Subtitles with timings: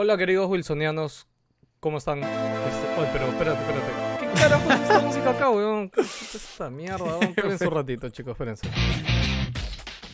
[0.00, 1.26] Hola queridos wilsonianos,
[1.80, 2.22] ¿cómo están?
[2.22, 3.08] Este...
[3.12, 3.92] Pero espérate, espérate.
[4.20, 5.90] ¿Qué carajo es esta música acá, weón?
[5.90, 7.18] ¿Qué es esta mierda?
[7.18, 8.68] Espérense un ratito, chicos, espérense.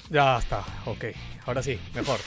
[0.08, 1.04] Ya está, ok.
[1.44, 2.18] Ahora sí, mejor.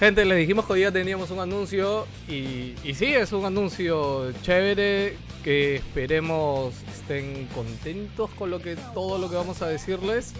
[0.00, 4.32] Gente, les dijimos que hoy día teníamos un anuncio y, y sí, es un anuncio
[4.42, 10.34] chévere que esperemos estén contentos con lo que todo lo que vamos a decirles.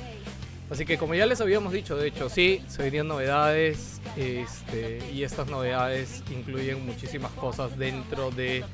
[0.73, 5.23] Así que como ya les habíamos dicho, de hecho sí, se venían novedades este, y
[5.23, 8.65] estas novedades incluyen muchísimas cosas dentro de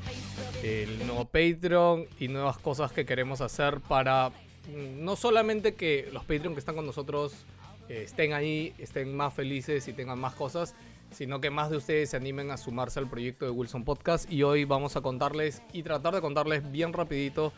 [0.63, 6.23] el nuevo Patreon y nuevas cosas que queremos hacer para mm, no solamente que los
[6.23, 7.33] Patreon que están con nosotros
[7.89, 10.75] eh, estén ahí, estén más felices y tengan más cosas,
[11.11, 14.43] sino que más de ustedes se animen a sumarse al proyecto de Wilson Podcast y
[14.43, 17.51] hoy vamos a contarles y tratar de contarles bien rapidito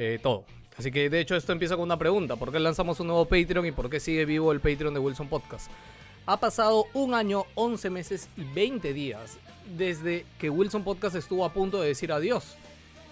[0.00, 0.46] eh, todo.
[0.76, 2.36] Así que de hecho esto empieza con una pregunta.
[2.36, 5.28] ¿Por qué lanzamos un nuevo Patreon y por qué sigue vivo el Patreon de Wilson
[5.28, 5.70] Podcast?
[6.26, 9.38] Ha pasado un año, 11 meses y 20 días
[9.76, 12.56] desde que Wilson Podcast estuvo a punto de decir adiós.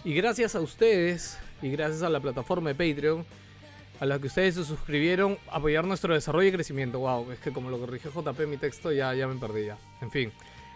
[0.04, 3.24] Y gracias a ustedes y gracias a la plataforma de Patreon,
[4.00, 6.98] a la que ustedes se suscribieron, apoyar nuestro desarrollo y crecimiento.
[6.98, 9.78] Wow, es que como lo corrigió JP mi texto ya, ya me perdí ya.
[10.00, 10.32] En fin,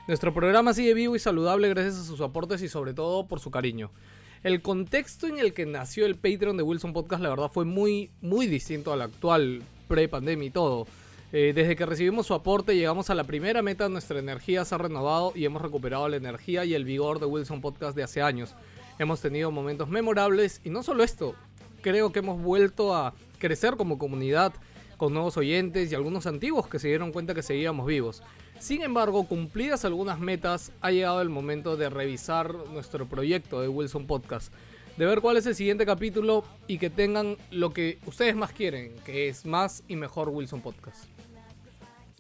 [0.07, 3.51] nuestro programa sigue vivo y saludable gracias a sus aportes y sobre todo por su
[3.51, 3.91] cariño
[4.43, 8.11] el contexto en el que nació el Patreon de Wilson Podcast, la verdad, fue muy,
[8.21, 10.87] muy distinto al actual pre-pandemia y todo.
[11.33, 14.79] Eh, desde que recibimos su aporte, llegamos a la primera meta, nuestra energía se ha
[14.79, 18.55] renovado y hemos recuperado la energía y el vigor de Wilson Podcast de hace años.
[18.99, 21.35] Hemos tenido momentos memorables y no solo esto,
[21.83, 24.53] creo que hemos vuelto a crecer como comunidad
[24.97, 28.23] con nuevos oyentes y algunos antiguos que se dieron cuenta que seguíamos vivos.
[28.59, 34.07] Sin embargo, cumplidas algunas metas, ha llegado el momento de revisar nuestro proyecto de Wilson
[34.07, 34.53] Podcast,
[34.97, 38.97] de ver cuál es el siguiente capítulo y que tengan lo que ustedes más quieren,
[39.05, 41.05] que es más y mejor Wilson Podcast.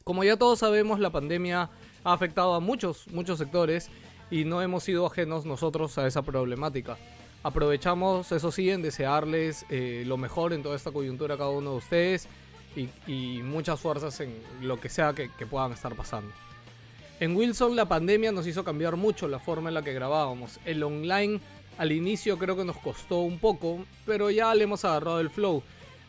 [0.04, 1.70] Como ya todos sabemos, la pandemia
[2.04, 3.88] ha afectado a muchos, muchos sectores
[4.30, 6.96] y no hemos sido ajenos nosotros a esa problemática.
[7.42, 11.72] Aprovechamos, eso sí, en desearles eh, lo mejor en toda esta coyuntura a cada uno
[11.72, 12.28] de ustedes
[12.76, 16.32] y, muchas fuerzas en lo que sea que, puedan estar pasando.
[17.18, 20.60] En Wilson la pandemia nos hizo cambiar mucho la forma en la que grabábamos.
[20.64, 21.40] El online
[21.78, 25.62] al inicio creo que nos costó un poco, pero ya le hemos agarrado el flow.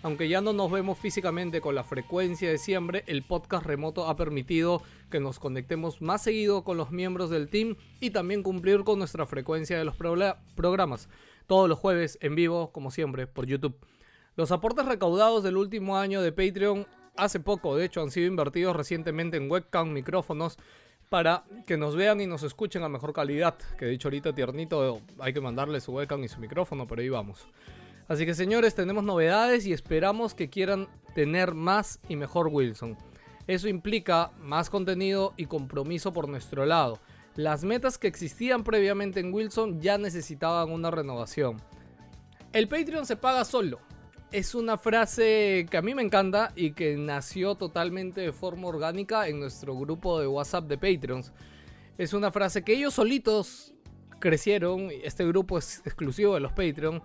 [0.04, 4.16] Aunque ya no nos vemos físicamente con la frecuencia de siempre, el podcast remoto ha
[4.16, 9.00] permitido que nos conectemos más seguido con los miembros del team y también cumplir con
[9.00, 9.96] nuestra frecuencia de los
[10.56, 11.10] programas.
[11.48, 13.76] Todos los jueves en vivo, como siempre, por YouTube.
[14.38, 18.76] Los aportes recaudados del último año de Patreon, hace poco de hecho, han sido invertidos
[18.76, 20.60] recientemente en webcam, micrófonos,
[21.10, 23.56] para que nos vean y nos escuchen a mejor calidad.
[23.80, 27.48] Que de ahorita tiernito hay que mandarle su webcam y su micrófono, pero ahí vamos.
[28.08, 32.96] Así que señores, tenemos novedades y esperamos que quieran tener más y mejor Wilson.
[33.48, 37.00] Eso implica más contenido y compromiso por nuestro lado.
[37.34, 41.58] Las metas que existían previamente en Wilson ya necesitaban una renovación.
[42.54, 43.80] El Patreon se paga solo
[44.32, 49.28] es una frase que a mí me encanta y que nació totalmente de forma orgánica
[49.28, 51.32] en nuestro grupo de WhatsApp de Patreons.
[51.98, 53.74] Es una frase que ellos solitos
[54.20, 57.02] crecieron, este grupo es exclusivo de los Patreon.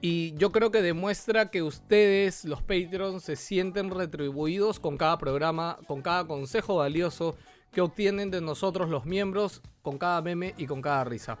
[0.00, 5.78] Y yo creo que demuestra que ustedes, los Patreons, se sienten retribuidos con cada programa,
[5.86, 7.36] con cada consejo valioso
[7.70, 11.38] que obtienen de nosotros los miembros, con cada meme y con cada risa.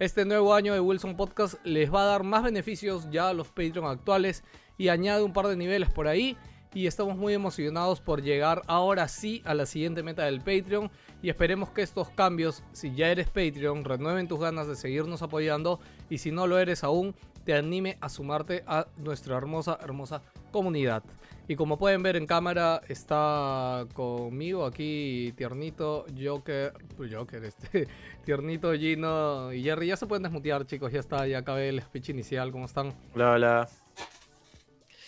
[0.00, 3.48] Este nuevo año de Wilson Podcast les va a dar más beneficios ya a los
[3.48, 4.44] Patreon actuales
[4.76, 6.36] y añade un par de niveles por ahí.
[6.72, 10.88] Y estamos muy emocionados por llegar ahora sí a la siguiente meta del Patreon.
[11.20, 15.80] Y esperemos que estos cambios, si ya eres Patreon, renueven tus ganas de seguirnos apoyando.
[16.08, 20.22] Y si no lo eres aún, te anime a sumarte a nuestra hermosa, hermosa
[20.52, 21.02] comunidad.
[21.50, 27.88] Y como pueden ver en cámara, está conmigo aquí Tiernito, Joker, pues Joker, este,
[28.26, 29.86] Tiernito, Gino y Jerry.
[29.86, 32.92] Ya se pueden desmutear, chicos, ya está, ya acabé el speech inicial, ¿cómo están?
[33.14, 33.68] Hola, hola.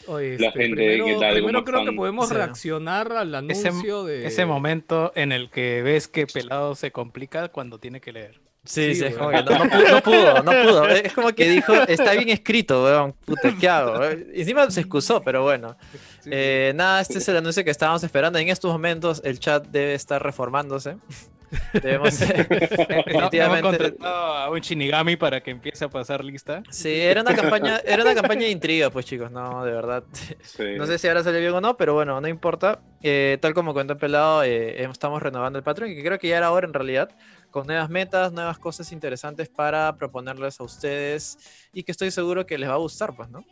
[0.07, 4.27] Oye, este, primero, primero creo que podemos reaccionar al anuncio de...
[4.27, 8.41] Ese momento en el que ves que Pelado se complica cuando tiene que leer.
[8.65, 12.29] Sí, sí, es como que no, pudo, no, pudo, Es como que dijo, está bien
[12.29, 14.05] escrito, weón, puta, ¿qué hago?
[14.05, 15.77] Encima se excusó, pero bueno.
[16.27, 18.39] Eh, nada, este es el anuncio que estábamos esperando.
[18.39, 20.97] En estos momentos el chat debe estar reformándose.
[21.73, 26.63] Debemos definitivamente a un Shinigami para que empiece a pasar lista.
[26.71, 30.05] Sí, era una campaña, era una campaña de intriga, pues chicos, no, de verdad.
[30.77, 32.81] No sé si ahora sale bien o no, pero bueno, no importa.
[33.03, 36.53] Eh, tal como cuenta Pelado, eh, estamos renovando el patrón, que creo que ya era
[36.53, 37.11] hora en realidad,
[37.51, 41.39] con nuevas metas, nuevas cosas interesantes para proponerles a ustedes
[41.73, 43.45] y que estoy seguro que les va a gustar, pues, ¿no?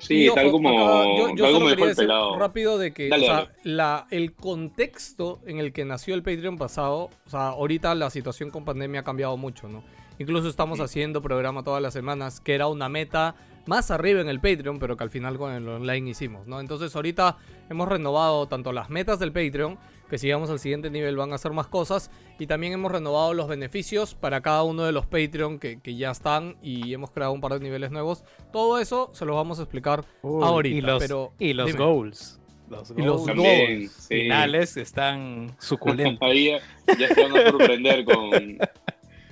[0.00, 2.08] Sí, tal como, yo, solo quería decir
[2.38, 7.10] rápido de que o sea, la, el contexto en el que nació el Patreon pasado,
[7.26, 9.84] o sea, ahorita la situación con pandemia ha cambiado mucho, ¿no?
[10.18, 13.34] Incluso estamos haciendo programa todas las semanas, que era una meta
[13.66, 16.60] más arriba en el Patreon, pero que al final con el online hicimos, ¿no?
[16.60, 17.36] Entonces ahorita
[17.70, 19.78] hemos renovado tanto las metas del Patreon,
[20.08, 23.34] que si llegamos al siguiente nivel van a hacer más cosas, y también hemos renovado
[23.34, 27.40] los beneficios para cada uno de los Patreon que, ya están y hemos creado un
[27.40, 28.24] par de niveles nuevos.
[28.52, 30.76] Todo eso se los vamos a explicar ahorita.
[30.76, 32.40] Y los, pero, y los goals.
[32.68, 36.26] Los y los goals finales están suculentos.
[36.28, 36.50] Ahí
[36.98, 38.58] ya, se van a sorprender con,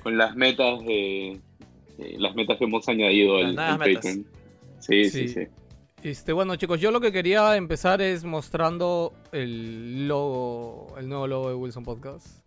[0.02, 1.40] con las metas de
[1.98, 4.26] las metas que hemos añadido al, Patreon.
[4.80, 5.46] Sí, sí, sí,
[6.02, 11.48] Este, bueno, chicos, yo lo que quería empezar es mostrando el logo, el nuevo logo
[11.48, 12.42] de Wilson Podcast.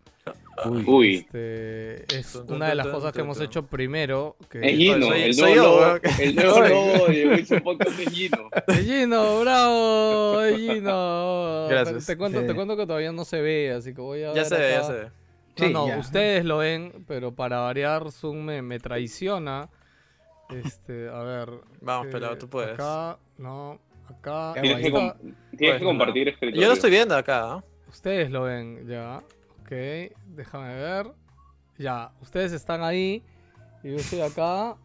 [0.86, 1.16] Uy.
[1.16, 4.36] Este, es una de las cosas que hemos hecho primero.
[4.48, 4.60] Que...
[4.60, 8.48] Es Gino, el, nuevo logo, el nuevo logo de Wilson Podcast es Gino.
[8.66, 11.66] Es Gino, bravo, es Gino.
[11.68, 12.06] Gracias.
[12.06, 14.32] Te, cuento, te cuento que todavía no se ve, así que voy a.
[14.32, 15.25] Ya se ve, ya se ve.
[15.58, 19.70] No, no, ustedes lo ven, pero para variar, Zoom me, me traiciona.
[20.50, 21.50] Este, a ver.
[21.80, 22.74] Vamos, pelado, tú puedes.
[22.74, 24.54] Acá, no, acá.
[24.60, 25.14] Tienes, que,
[25.56, 26.62] tienes que, compartir escritorio.
[26.62, 27.64] Yo lo estoy viendo acá.
[27.88, 29.22] Ustedes lo ven, ya.
[29.62, 29.72] Ok,
[30.26, 31.10] déjame ver.
[31.78, 33.22] Ya, ustedes están ahí.
[33.82, 34.76] Y yo estoy acá.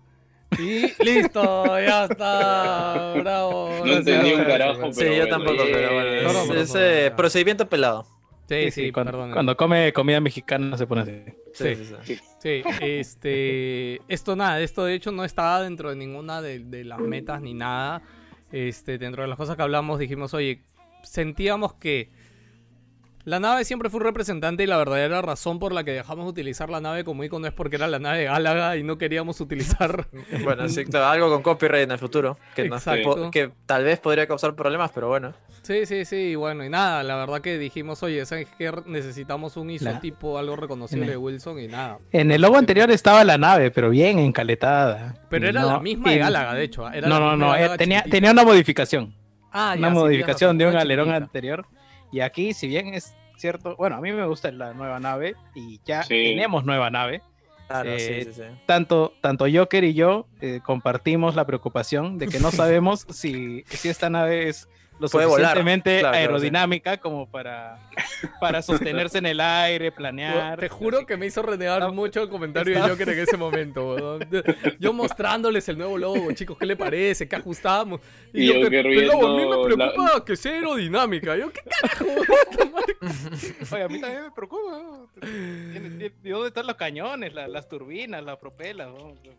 [0.57, 3.13] Y listo, ya está.
[3.17, 3.85] Bravo.
[3.85, 6.53] No entendí un carajo, Sí, yo tampoco, pero bueno.
[6.53, 8.05] Es, ese procedimiento pelado.
[8.51, 11.23] Sí, sí, cuando, come comida mexicana se pone así.
[11.53, 12.61] Sí, sí, sí.
[12.81, 17.41] este, esto nada, esto de hecho no estaba dentro de ninguna de, de, las metas
[17.41, 18.01] ni nada.
[18.51, 20.61] Este, dentro de las cosas que hablamos dijimos, oye,
[21.03, 22.09] sentíamos que
[23.23, 26.31] la nave siempre fue un representante y la verdadera razón por la que dejamos de
[26.31, 30.07] utilizar la nave como icono es porque era la nave Gálaga y no queríamos utilizar.
[30.43, 32.37] bueno, sí, algo con copyright en el futuro.
[32.55, 32.69] Que,
[33.31, 35.33] que tal vez podría causar problemas, pero bueno.
[35.61, 38.71] Sí, sí, sí, bueno, y nada, la verdad que dijimos, oye, ¿sabes qué?
[38.87, 41.99] Necesitamos un isotipo, algo reconocible de Wilson y nada.
[42.11, 45.15] En el logo anterior estaba la nave, pero bien encaletada.
[45.29, 46.89] Pero era la misma de Gálaga, de hecho.
[46.89, 49.13] no, no, no, eh, tenía, tenía una modificación.
[49.51, 51.65] Ah, una modificación de un alerón anterior.
[52.11, 55.79] Y aquí, si bien es cierto, bueno, a mí me gusta la nueva nave y
[55.85, 57.21] ya tenemos nueva nave.
[57.67, 62.39] Claro, sí, eh, sí, tanto, tanto Joker y yo eh, compartimos la preocupación de que
[62.39, 64.67] no sabemos si, si esta nave es
[65.01, 67.79] lo suficientemente aerodinámica como para,
[68.39, 70.59] para sostenerse en el aire, planear.
[70.59, 74.19] Te juro que me hizo renegar mucho el comentario de Joker en ese momento.
[74.79, 77.27] Yo mostrándoles el nuevo logo, chicos, ¿qué le parece?
[77.27, 77.99] ¿Qué ajustamos?
[78.31, 81.35] Y, yo, que, pero a mí me preocupa que sea aerodinámica.
[81.35, 82.05] Yo, ¿qué carajo?
[83.71, 85.07] Oye, a mí también me preocupa.
[85.23, 88.89] ¿Y dónde están los cañones, las turbinas, las propelas?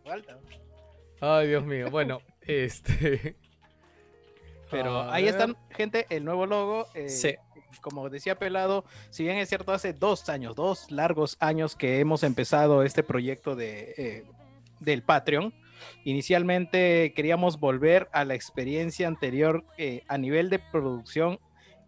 [0.05, 0.39] falta.
[1.21, 1.89] Ay, Dios mío.
[1.89, 3.37] Bueno, este...
[4.73, 6.87] Pero ahí están, gente, el nuevo logo.
[6.95, 7.35] Eh, sí.
[7.81, 12.23] Como decía Pelado, si bien es cierto, hace dos años, dos largos años que hemos
[12.23, 14.25] empezado este proyecto de, eh,
[14.81, 15.55] del Patreon.
[16.05, 21.39] Inicialmente queríamos volver a la experiencia anterior eh, a nivel de producción,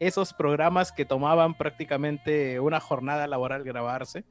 [0.01, 4.25] esos programas que tomaban prácticamente una jornada laboral grabarse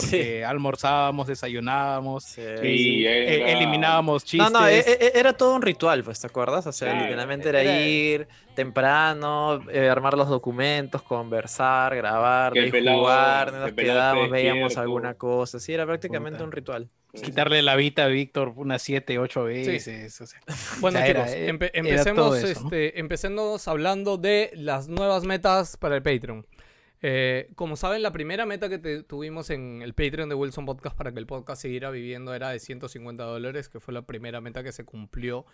[0.00, 4.50] porque almorzábamos, desayunábamos, y, eh, eliminábamos chistes.
[4.50, 6.66] No, no, e, e, era todo un ritual, pues, ¿te acuerdas?
[6.66, 14.30] O sea, literalmente era, ir temprano, eh, armar los documentos, conversar, grabar, jugar, nos quedábamos,
[14.30, 16.88] veíamos alguna cosa, sí, era prácticamente un ritual.
[17.12, 20.34] Quitarle la vida a Víctor unas 7, 8 veces.
[20.80, 26.44] bueno, chicos, empecemos, este, empecemos hablando de las nuevas metas para el Patreon.
[27.06, 31.12] Eh, como saben, la primera meta que tuvimos en el Patreon de Wilson Podcast para
[31.12, 34.72] que el podcast siguiera viviendo era de 150 dólares, que fue la primera meta que
[34.72, 35.44] se cumplió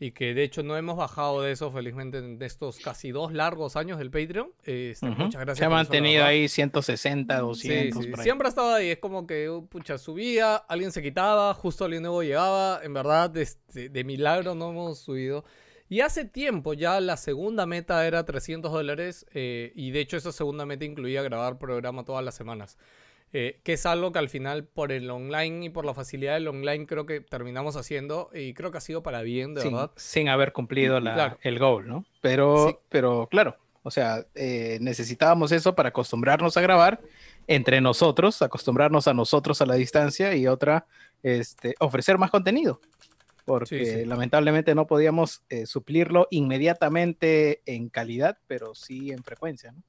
[0.00, 3.76] y que de hecho no hemos bajado de eso felizmente en estos casi dos largos
[3.76, 4.52] años del Patreon.
[4.64, 5.58] Este, muchas gracias.
[5.58, 8.02] Se ha mantenido ahí 160, 200.
[8.02, 11.84] Sí, Siempre ha estado ahí, es como que uh, pucha, subía, alguien se quitaba, justo
[11.84, 15.44] alguien nuevo llegaba, en verdad este, de milagro no hemos subido.
[15.88, 20.32] Y hace tiempo ya la segunda meta era 300 dólares eh, y de hecho esa
[20.32, 22.76] segunda meta incluía grabar programa todas las semanas.
[23.32, 26.46] Eh, que es algo que al final por el online y por la facilidad del
[26.46, 29.90] online creo que terminamos haciendo y creo que ha sido para bien, de verdad.
[29.96, 32.04] Sin haber cumplido el goal, ¿no?
[32.20, 37.00] Pero, pero claro, o sea, eh, necesitábamos eso para acostumbrarnos a grabar
[37.48, 40.86] entre nosotros, acostumbrarnos a nosotros a la distancia y otra,
[41.22, 42.80] este, ofrecer más contenido
[43.46, 49.82] porque lamentablemente no podíamos eh, suplirlo inmediatamente en calidad, pero sí en frecuencia, ¿no?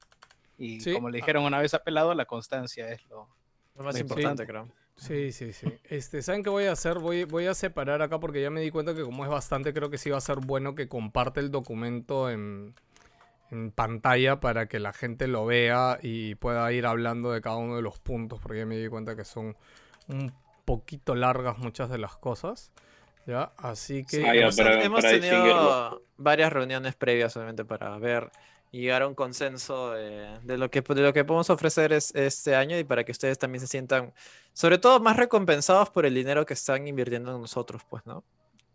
[0.59, 3.27] Y como le dijeron una vez a Pelado, la constancia es lo,
[3.75, 4.67] más importante, creo.
[4.95, 5.67] Sí, sí, sí.
[5.83, 6.97] Este, ¿Saben qué voy a hacer?
[6.97, 9.89] Voy, voy a separar acá porque ya me di cuenta que como es bastante, creo
[9.89, 12.73] que sí va a ser bueno que comparte el documento en,
[13.51, 17.75] en pantalla para que la gente lo vea y pueda ir hablando de cada uno
[17.75, 19.55] de los puntos, porque ya me di cuenta que son
[20.07, 20.33] un
[20.65, 22.71] poquito largas muchas de las cosas.
[23.27, 23.51] ¿Ya?
[23.57, 24.25] Así que...
[24.25, 24.55] hemos,
[25.01, 28.31] tenido varias reuniones previas, obviamente, para ver
[28.71, 32.55] y llegar a un consenso de, lo que, de lo que podemos ofrecer es, este
[32.55, 34.13] año y para que ustedes también se sientan,
[34.53, 38.23] sobre todo, más recompensados por el dinero que están invirtiendo en nosotros, pues, ¿no?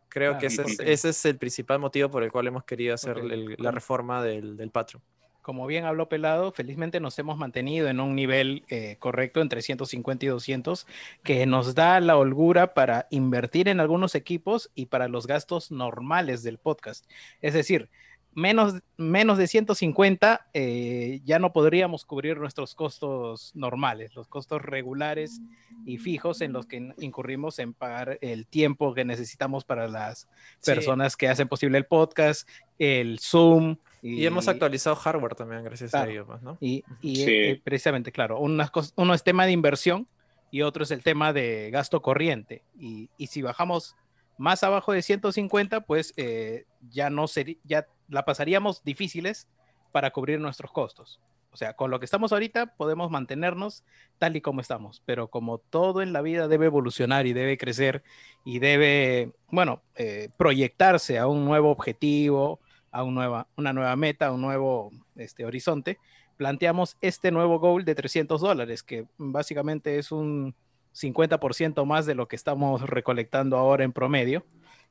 [0.08, 3.16] Creo que ese es, ese es, el principal motivo por el cual hemos querido hacer
[3.58, 5.02] la reforma del, del Patreon.
[5.42, 10.24] Como bien habló Pelado, felizmente nos hemos mantenido en un nivel eh, correcto entre 150
[10.24, 10.86] y 200,
[11.24, 16.42] que nos da la holgura para invertir en algunos equipos y para los gastos normales
[16.42, 17.06] del podcast.
[17.40, 17.90] Es decir,
[18.34, 25.40] menos, menos de 150 eh, ya no podríamos cubrir nuestros costos normales, los costos regulares
[25.84, 30.28] y fijos en los que incurrimos en pagar el tiempo que necesitamos para las
[30.64, 33.76] personas que hacen posible el podcast, el Zoom.
[34.02, 36.58] Y, hemos actualizado hardware también gracias a ello, pues, ¿no?
[36.60, 40.08] Y, eh, precisamente, claro, uno es tema de inversión
[40.50, 42.62] y otro es el tema de gasto corriente.
[42.76, 43.96] Y, si bajamos
[44.38, 49.48] más abajo de 150, pues eh, ya no sería, ya la pasaríamos difíciles
[49.92, 51.20] para cubrir nuestros costos.
[51.52, 53.84] O sea, con lo que estamos ahorita podemos mantenernos
[54.18, 58.02] tal y como estamos, pero como todo en la vida debe evolucionar y debe crecer
[58.42, 62.60] y debe, bueno, eh, proyectarse a un nuevo objetivo,
[62.92, 65.98] a un nueva, una nueva meta, a un nuevo este, horizonte,
[66.36, 70.54] planteamos este nuevo goal de 300 dólares, que básicamente es un
[70.94, 74.44] 50% más de lo que estamos recolectando ahora en promedio.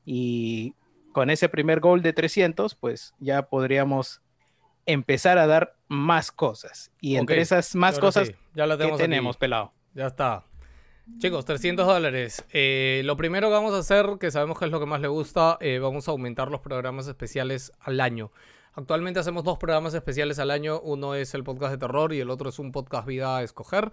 [0.06, 0.74] Y
[1.14, 4.22] con ese primer gol de 300, pues ya podríamos
[4.86, 6.92] empezar a dar más cosas.
[7.00, 9.74] Y entre esas más cosas ya la tenemos, pelado.
[9.94, 10.46] Ya está.
[11.18, 12.46] Chicos, 300 dólares.
[12.52, 15.08] Eh, lo primero que vamos a hacer, que sabemos que es lo que más le
[15.08, 18.32] gusta, eh, vamos a aumentar los programas especiales al año.
[18.74, 20.80] Actualmente hacemos dos programas especiales al año.
[20.80, 23.92] Uno es el podcast de terror y el otro es un podcast vida a escoger.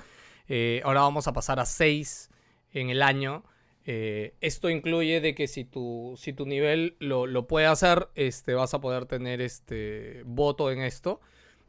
[0.49, 2.31] Eh, ahora vamos a pasar a seis
[2.73, 3.45] en el año.
[3.85, 8.75] Esto incluye de que si tu, si tu nivel lo, lo, puede hacer, este, vas
[8.75, 11.23] a poder tener este voto en esto.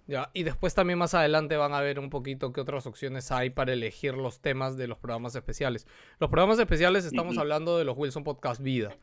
[0.10, 0.32] ¿Ya?
[0.34, 3.74] Y después también más adelante van a ver un poquito qué otras opciones hay para
[3.74, 5.86] elegir los temas de los programas especiales.
[6.20, 8.98] Los programas especiales estamos hablando de los Wilson Podcast Vida.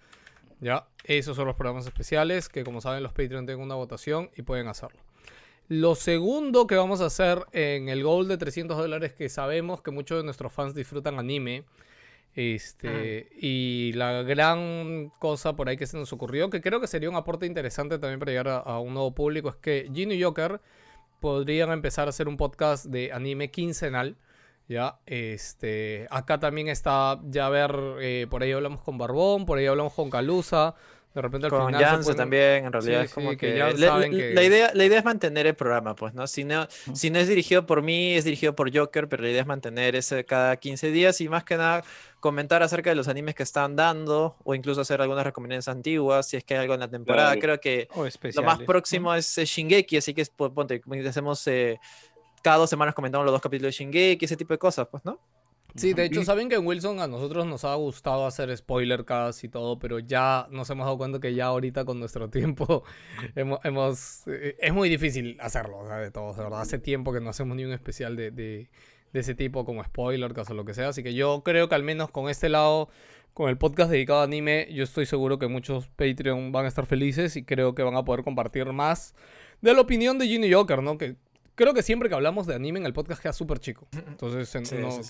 [0.61, 0.89] ¿ya?
[1.05, 4.67] Esos son los programas especiales que como saben los Patreon tienen una votación y pueden
[4.67, 4.99] hacerlo.
[5.69, 9.93] Lo segundo que vamos a hacer en el goal de 300 dólares que sabemos que
[9.93, 11.65] muchos de nuestros fans disfrutan anime
[12.37, 17.09] este, y la gran cosa por ahí que se nos ocurrió, que creo que sería
[17.09, 20.61] un aporte interesante también para llegar a, un nuevo público, es que y Joker
[21.27, 24.17] podrían empezar a hacer un podcast de anime quincenal.
[24.69, 29.67] Ya, este, acá también está, ya ver, eh, por ahí hablamos con Barbón, por ahí
[29.67, 30.77] hablamos con Calusa,
[31.17, 34.99] de repente al con final también, en realidad es como que, la, idea, la idea
[34.99, 36.27] es mantener el programa, pues, ¿no?
[36.27, 39.41] Si, no si no es dirigido por mí, es dirigido por Joker, pero la idea
[39.41, 41.85] es mantener ese cada 15 días y más que nada
[42.21, 46.37] comentar acerca de los animes que están dando o incluso hacer algunas recomendaciones antiguas si
[46.37, 47.35] es que hay algo en la temporada.
[47.39, 47.89] Creo que
[48.35, 51.81] lo más próximo es Shingeki, así que ponte, hacemos eh,
[52.43, 55.19] cada dos semanas comentamos los dos capítulos de Shingeki, ese tipo de cosas, pues, ¿no?
[55.77, 59.47] Sí, de hecho, saben que en Wilson a nosotros nos ha gustado hacer spoiler casi
[59.47, 62.85] y todo, pero ya nos hemos dado cuenta que ya ahorita con nuestro tiempo
[63.35, 66.61] hemos, eh, es muy difícil hacerlo, o sea, de todo, verdad.
[66.61, 68.69] Hace tiempo que no hacemos ni un especial de, de,
[69.13, 72.11] ese tipo como spoiler, caso lo que sea, así que yo creo que al menos
[72.11, 72.91] con este lado,
[73.33, 76.85] con el podcast dedicado a anime, yo estoy seguro que muchos Patreon van a estar
[76.85, 79.15] felices y creo que van a poder compartir más
[79.63, 80.99] de la opinión de Ginny Joker, ¿no?
[80.99, 81.17] Que
[81.57, 83.89] creo que siempre que hablamos de anime en el podcast queda súper chico.
[83.93, 84.53] Entonces,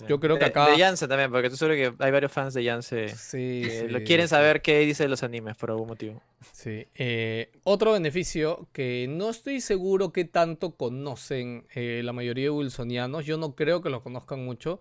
[0.09, 0.71] yo creo que acá.
[0.71, 3.09] De, Yance también, porque tú sabes que hay varios fans de Yance.
[3.09, 3.63] Sí.
[3.65, 6.23] Que lo quieren saber qué dice de los animes por algún motivo.
[6.53, 6.87] Sí.
[6.95, 13.27] Eh, otro beneficio que no estoy seguro que tanto conocen eh, la mayoría de wilsonianos.
[13.27, 14.81] Yo no creo que lo conozcan mucho.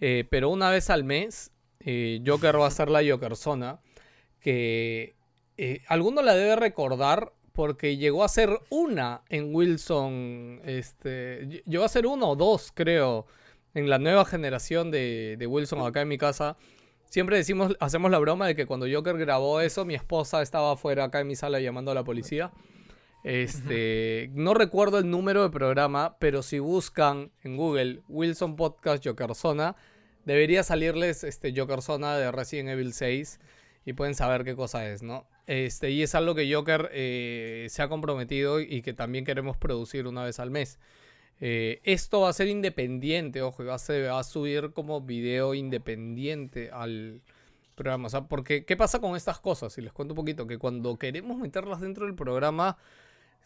[0.00, 1.52] Eh, pero una vez al mes,
[2.26, 3.80] Joker va a ser la Jokerzona.
[4.40, 5.14] Que
[5.86, 12.04] alguno la debe recordar porque llegó a ser una en Wilson, este, llegó a ser
[12.04, 13.26] uno o dos, creo,
[13.74, 16.56] en la nueva generación de, Wilson acá en mi casa.
[17.08, 21.04] Siempre decimos, hacemos la broma de que cuando Joker grabó eso, mi esposa estaba afuera
[21.04, 22.50] acá en mi sala llamando a la policía.
[23.22, 29.32] Este, no recuerdo el número de programa, pero si buscan en Google Wilson Podcast Joker
[29.36, 29.76] Zona,
[30.24, 33.38] debería salirles este Joker Zona de Resident Evil 6
[33.84, 35.28] y pueden saber qué cosa es, ¿no?
[35.46, 40.06] Este, y es algo que Joker eh, se ha comprometido y que también queremos producir
[40.06, 40.78] una vez al mes.
[41.40, 47.20] Eh, esto va a ser independiente, ojo, va a, ser, subir como video independiente al
[47.74, 48.06] programa.
[48.06, 49.76] O sea, porque, ¿qué pasa con estas cosas?
[49.78, 52.78] Y les cuento un poquito, que cuando queremos meterlas dentro del programa,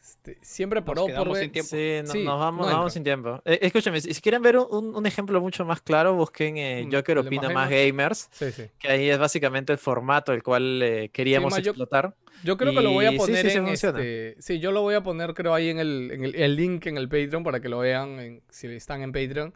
[0.00, 1.70] este, siempre por por sin tiempo.
[1.70, 3.42] Sí, nos vamos, sin tiempo.
[3.44, 7.50] Eh, escúchame, si, quieren ver un, ejemplo mucho más claro, busquen eh, mm, Joker Opina
[7.50, 8.30] Más Gamers,
[8.78, 12.14] que ahí es básicamente el formato el cual eh, queríamos explotar.
[12.44, 15.34] Yo, creo que lo voy a poner en este, Sí, yo lo voy a poner
[15.34, 18.68] creo ahí en el, en el, link en el Patreon para que lo vean si
[18.68, 19.54] están en Patreon.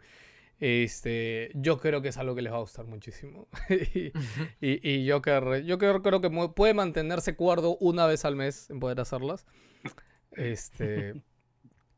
[0.59, 3.47] Este, yo creo que es algo que les va a gustar muchísimo.
[3.69, 4.11] y,
[4.61, 5.21] y, yo,
[5.65, 9.45] yo creo, creo que puede mantenerse cuerdo una vez al mes en poder hacerlas.
[10.35, 11.21] Este,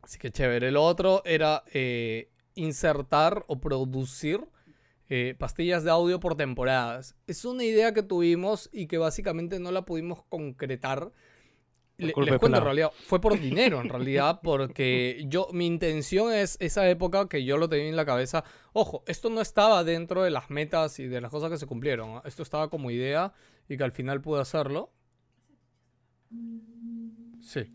[0.02, 0.72] así que chévere.
[0.72, 4.42] Lo otro era eh, insertar o producir
[5.08, 7.16] eh, pastillas de audio por temporadas.
[7.28, 11.12] Es una idea que tuvimos y que básicamente no la pudimos concretar.
[11.98, 16.90] les cuento, en realidad, fue por dinero, en realidad, porque yo, mi intención es esa
[16.90, 18.44] época que yo lo tenía en la cabeza.
[18.74, 22.22] Ojo, esto no estaba dentro de las metas y de las cosas que se cumplieron.
[22.26, 23.32] Esto estaba como idea
[23.70, 24.92] y que al final pude hacerlo.
[27.42, 27.72] Sí.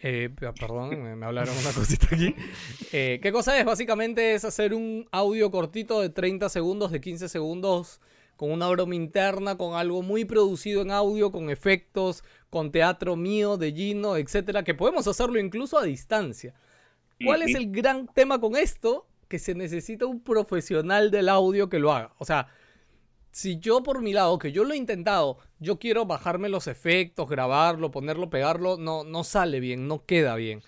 [0.00, 2.34] Eh, perdón, me, hablaron una cosita aquí.
[2.92, 3.64] Eh, ¿Qué cosa es?
[3.64, 8.00] Básicamente es hacer un audio cortito de 30 segundos, de 15 segundos,
[8.36, 13.56] con una broma interna, con algo muy producido en audio, con efectos, con teatro mío,
[13.56, 16.54] de Gino, etcétera, que podemos hacerlo incluso a distancia.
[17.24, 19.08] ¿Cuál es el gran tema con esto?
[19.26, 22.14] Que se necesita un profesional del audio que lo haga.
[22.18, 22.46] O sea,
[23.30, 27.28] si yo por mi lado, que yo lo he intentado, yo quiero bajarme los efectos,
[27.28, 30.62] grabarlo, ponerlo, pegarlo, no, no sale bien, no queda bien.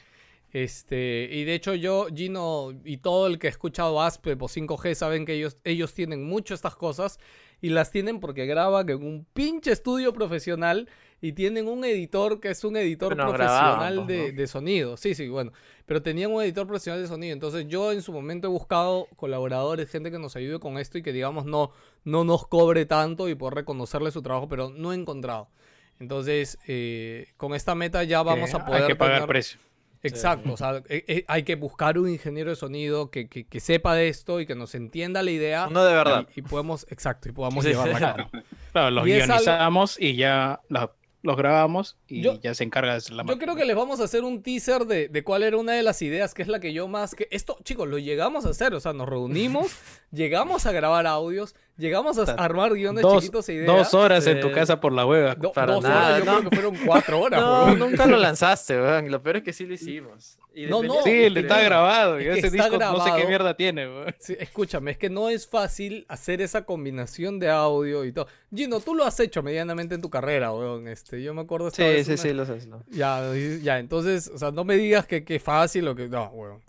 [0.52, 4.94] Este, y de hecho yo, Gino y todo el que ha escuchado ASPEP o 5G
[4.94, 7.20] saben que ellos, ellos tienen mucho estas cosas
[7.60, 10.88] y las tienen porque graban en un pinche estudio profesional
[11.20, 14.96] y tienen un editor que es un editor profesional de, de, sonido.
[14.96, 15.52] Sí, sí, bueno,
[15.84, 17.32] pero tenían un editor profesional de sonido.
[17.34, 21.02] Entonces yo en su momento he buscado colaboradores, gente que nos ayude con esto y
[21.02, 21.72] que digamos no,
[22.04, 25.48] no nos cobre tanto y poder reconocerle su trabajo, pero no he encontrado.
[25.98, 28.82] Entonces, eh, con esta meta ya vamos a poder...
[28.82, 29.60] Hay que pagar precio.
[30.02, 33.94] Exacto, o sea, eh, eh, hay que buscar un ingeniero de sonido que, que, sepa
[33.94, 35.68] de esto y que nos entienda la idea.
[35.70, 36.26] No de verdad.
[36.34, 38.30] Y, podemos, exacto, y podamos llevarla a cabo.
[38.72, 43.24] Claro, los guionizamos y ya la los grabamos y ya se encarga de hacer la
[43.24, 45.82] Yo creo que les vamos a hacer un teaser de, de, cuál era una de
[45.82, 47.14] las ideas, que es la que yo más...
[47.14, 49.70] que Esto, chicos, lo llegamos a hacer, o sea, nos reunimos,
[50.12, 53.66] llegamos a grabar audios, llegamos a armar guiones chiquitos e ideas.
[53.66, 55.34] Dos horas en tu casa por la hueva.
[55.34, 57.40] Para dos nada, horas, yo creo que fueron cuatro horas.
[57.40, 59.10] no, nunca lo lanzaste, weón.
[59.10, 60.38] Lo peor es que sí lo hicimos.
[60.68, 61.02] no, no.
[61.02, 62.18] Sí, está grabado.
[62.18, 64.14] ese disco no sé qué mierda tiene, weón.
[64.38, 68.26] escúchame, es que no es fácil hacer esa combinación de audio y todo.
[68.54, 70.86] Gino, tú lo has hecho medianamente en tu carrera, weón.
[70.86, 71.70] Este, yo me acuerdo...
[71.70, 72.58] Sí, sí, sí, lo sé.
[72.90, 76.08] Ya, ya, entonces, o sea, no me digas que, que fácil o que...
[76.08, 76.60] No, weón.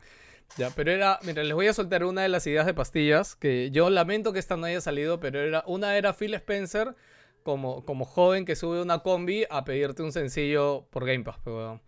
[0.58, 3.72] Ya, pero era, mira, les voy a soltar una de las ideas de pastillas, que
[3.72, 6.96] yo lamento que esta no haya salido, pero era, una era Phil Spencer
[7.44, 11.80] como, como joven que sube una combi a pedirte un sencillo por Game Pass, pero,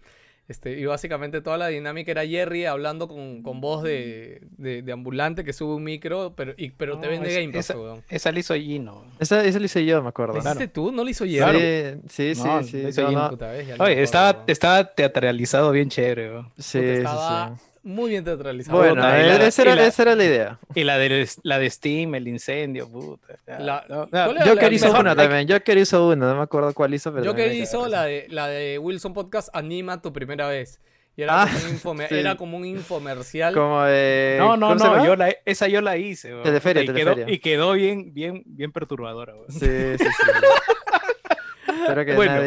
[0.47, 5.43] este, y básicamente toda la dinámica era Jerry hablando con, con voz de, de, ambulante
[5.43, 7.69] que sube un micro, pero, y, pero te vende Game Pass.
[7.69, 9.05] Esa, esa la hizo Gino.
[9.19, 10.33] Esa, esa la hice yo, me acuerdo.
[10.33, 10.91] ¿La hiciste tú?
[10.91, 11.99] ¿No la hizo Jerry?
[12.09, 12.91] Sí, sí, sí.
[12.91, 13.01] sí,
[13.79, 16.43] Oye, estaba, estaba, teatralizado bien chévere.
[16.57, 18.77] Sí, sí, sí muy bien teatralizado.
[18.77, 20.59] Bueno, esa, era, la, esa, era, la idea.
[20.73, 23.37] Y la de, la de Steam, el incendio, puta.
[24.45, 25.47] Joker hizo una también.
[25.47, 27.13] Joker hizo una, no me acuerdo cuál hizo.
[27.13, 30.79] Pero Joker hizo la de, la de Wilson Podcast Anima tu primera vez.
[31.15, 31.49] Y era, ah,
[31.83, 33.53] como, un era como un infomercial.
[33.53, 34.37] Como de...
[34.39, 36.33] No, no, no, yo la, esa yo la hice.
[36.33, 39.33] De feria, y, quedó, y quedó bien, bien, bien perturbadora.
[39.49, 40.05] Sí, sí, sí.
[42.15, 42.41] bueno,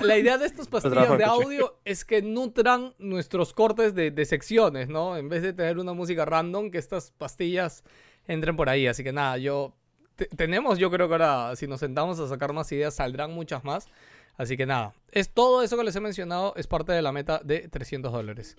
[0.00, 5.16] la, idea de estas pastillas de audio es que nutran nuestros cortes de, secciones, ¿no?
[5.16, 7.84] En vez de tener una música random, que estas pastillas
[8.26, 8.86] entren por ahí.
[8.86, 9.74] Así que nada, yo...
[10.36, 13.88] tenemos, yo creo que ahora, si nos sentamos a sacar más ideas, saldrán muchas más.
[14.36, 17.40] Así que nada, es todo eso que les he mencionado es parte de la meta
[17.42, 18.56] de 300 dólares.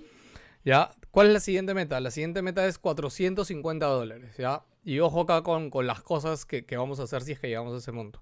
[0.65, 0.91] ¿Ya?
[1.11, 1.99] ¿Cuál es la siguiente meta?
[2.01, 4.63] La siguiente meta es 450 dólares, ¿ya?
[4.83, 7.47] Y ojo acá con, con las cosas que, que, vamos a hacer si es que
[7.47, 8.21] llegamos a ese monto.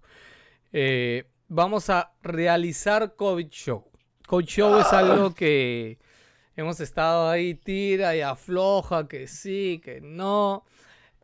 [0.72, 3.86] Eh, vamos a realizar COVID Show.
[4.28, 5.98] COVID Show es algo que
[6.56, 10.66] hemos estado ahí, tira y afloja, que sí, que no.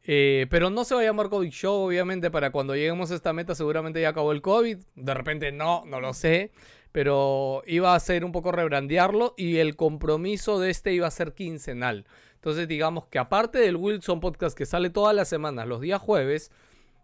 [0.05, 3.33] Eh, pero no se va a llamar COVID Show, obviamente, para cuando lleguemos a esta
[3.33, 4.77] meta seguramente ya acabó el COVID.
[4.95, 6.51] De repente no, no lo sé.
[6.91, 11.33] Pero iba a ser un poco rebrandearlo y el compromiso de este iba a ser
[11.33, 12.05] quincenal.
[12.35, 16.51] Entonces digamos que aparte del Wilson Podcast que sale todas las semanas, los días jueves,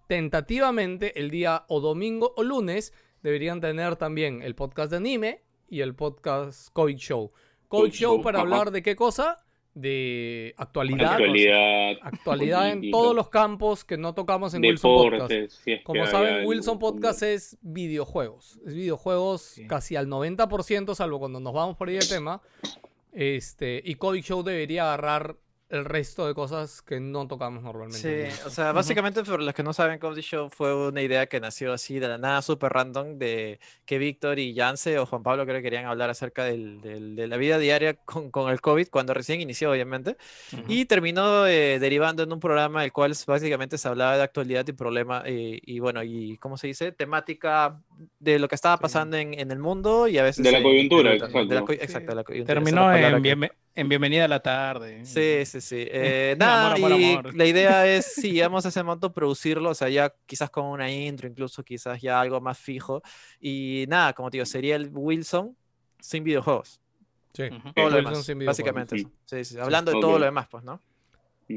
[0.08, 5.82] tentativamente el día o domingo o lunes deberían tener también el podcast de anime y
[5.82, 7.32] el podcast COVID Show.
[7.67, 9.43] COVID Show para hablar de qué cosa?
[9.73, 11.13] de actualidad.
[11.13, 11.97] Actualidad.
[12.01, 15.34] Actualidad en todos los campos que no tocamos en Wilson Podcast.
[15.84, 18.60] Como saben, Wilson Podcast es videojuegos.
[18.65, 22.41] Es videojuegos casi al 90%, salvo cuando nos vamos por ahí el tema.
[23.12, 25.38] Este, y Cody Show debería agarrar
[25.69, 28.32] el resto de cosas que no tocamos normalmente.
[28.32, 31.39] Sí, o sea, básicamente por los que no saben, Comedy Show fue una idea que
[31.39, 35.45] nació así de la nada, súper random, de que Víctor y Yance o Juan Pablo
[35.45, 39.13] creo que querían hablar acerca del, de la vida diaria con, con, el COVID, cuando
[39.13, 40.17] recién inició, obviamente,
[40.67, 44.73] y terminó eh, derivando en un programa el cual básicamente se hablaba de actualidad y
[44.73, 46.91] problema, eh, y bueno, y ¿cómo se dice?
[46.91, 47.79] Temática
[48.19, 50.43] de lo que estaba pasando en, en, el mundo y a veces...
[50.43, 52.15] De la coyuntura, exacto.
[52.15, 52.45] la coyuntura.
[52.45, 55.05] Terminó en, en Bienvenida a la Tarde.
[55.05, 55.88] Sí, sí, sí.
[55.91, 60.13] Eh, nada, y la idea es, si llegamos a ese monto, producirlo, o sea, ya
[60.25, 63.01] quizás con una intro, incluso quizás ya algo más fijo.
[63.39, 65.55] Y nada, como te digo, sería el Wilson
[65.99, 66.79] sin videojuegos.
[67.33, 67.43] Sí,
[67.75, 69.12] todo lo demás, básicamente eso.
[69.25, 70.81] Sí, sí, hablando de todo lo demás, pues, ¿no?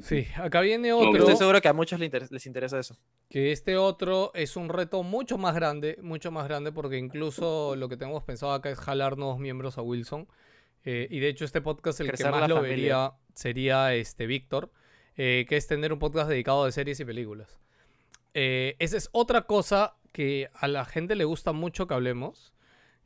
[0.01, 1.19] Sí, acá viene otro.
[1.19, 2.97] Estoy seguro que a muchos les interesa eso.
[3.29, 7.89] Que este otro es un reto mucho más grande, mucho más grande, porque incluso lo
[7.91, 10.27] que tenemos pensado acá es jalar nuevos miembros a Wilson.
[10.85, 14.73] Eh, y de hecho este podcast el que más lo vería sería este Víctor,
[15.17, 17.59] eh, que es tener un podcast dedicado a series y películas.
[18.35, 22.53] Eh, esa es otra cosa que a la gente le gusta mucho que hablemos,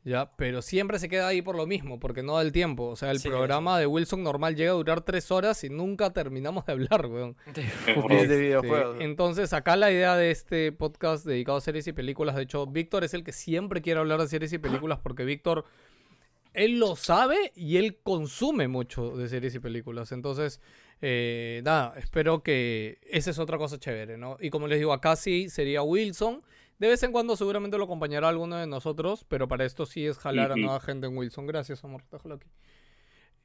[0.07, 0.31] ¿ya?
[0.37, 2.87] Pero siempre se queda ahí por lo mismo, porque no da el tiempo.
[2.87, 6.65] O sea, el programa de Wilson normal llega a durar tres horas y nunca terminamos
[6.65, 7.35] de hablar, weón.
[8.07, 8.97] De, de videojuegos.
[9.01, 13.03] Entonces, acá la idea de este podcast dedicado a series y películas, de hecho, Víctor
[13.03, 15.65] es el que siempre quiere hablar de series y películas porque Víctor
[16.53, 20.11] él lo sabe y él consume mucho de series y películas.
[20.11, 20.59] Entonces,
[21.01, 24.37] eh, nada, espero que esa es otra cosa chévere, ¿no?
[24.39, 26.41] Y como les digo, acá sí sería Wilson.
[26.79, 30.17] De vez en cuando seguramente lo acompañará alguno de nosotros, pero para esto sí es
[30.19, 31.47] jalar a nueva gente en Wilson.
[31.47, 32.03] Gracias, amor.
[32.11, 32.47] Déjalo aquí.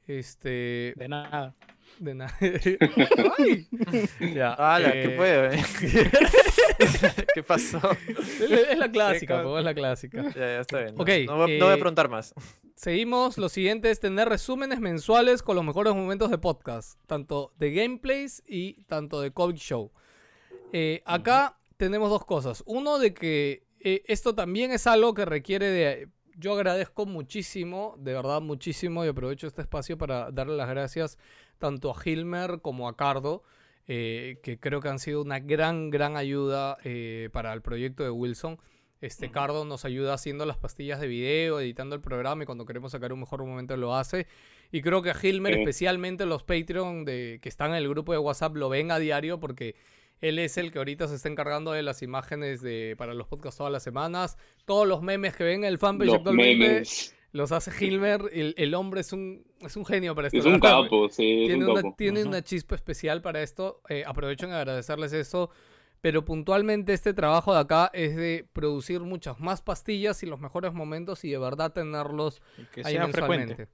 [0.05, 0.93] Este.
[0.95, 1.55] De nada.
[1.99, 2.35] De nada.
[3.37, 3.67] ¡Ay!
[4.35, 4.53] ya.
[4.53, 4.91] ¡Hala!
[4.91, 5.63] ¿Qué eh, fue, eh?
[7.33, 7.79] ¿Qué pasó?
[8.07, 10.23] Es, la clásica, es la clásica.
[10.23, 10.95] Ya, ya está bien.
[10.95, 12.33] no, voy, a preguntar más.
[12.75, 13.37] Seguimos.
[13.37, 18.43] Lo siguiente es tener resúmenes mensuales con los mejores momentos de podcast, tanto de gameplays
[18.45, 19.91] y tanto de COVID Show.
[20.73, 22.63] Eh, acá tenemos dos cosas.
[22.65, 26.07] Uno de que eh, esto también es algo que requiere de...
[26.37, 31.17] Yo agradezco muchísimo, de verdad muchísimo, y aprovecho este espacio para darle las gracias
[31.57, 33.43] tanto a Hilmer como a Cardo,
[33.87, 36.77] eh, que creo que han sido una gran, gran ayuda
[37.33, 38.57] para el proyecto de Wilson.
[39.01, 42.93] Este Cardo nos ayuda haciendo las pastillas de video, editando el programa y cuando queremos
[42.93, 44.27] sacar un mejor momento lo hace.
[44.71, 48.19] Y creo que a Hilmer, especialmente los Patreon de, que están en el grupo de
[48.19, 49.75] WhatsApp, lo ven a diario porque
[50.23, 53.57] él es el que ahorita se está encargando de las imágenes de, para los podcasts
[53.57, 54.37] todas las semanas.
[54.65, 56.83] Todos los memes que ven en el fanpage actualmente
[57.33, 58.29] los hace Hilmer.
[58.31, 60.39] El, hombre es un, es un genio para esto.
[60.39, 61.43] Es un capo, sí.
[61.45, 63.81] Tiene, una, tiene una chispa especial para esto.
[63.89, 65.49] Eh, aprovecho en agradecerles eso
[66.03, 70.73] pero puntualmente este trabajo de acá es de producir muchas más pastillas y los mejores
[70.73, 72.41] momentos y de verdad tenerlos
[72.83, 73.69] ahí mensualmente.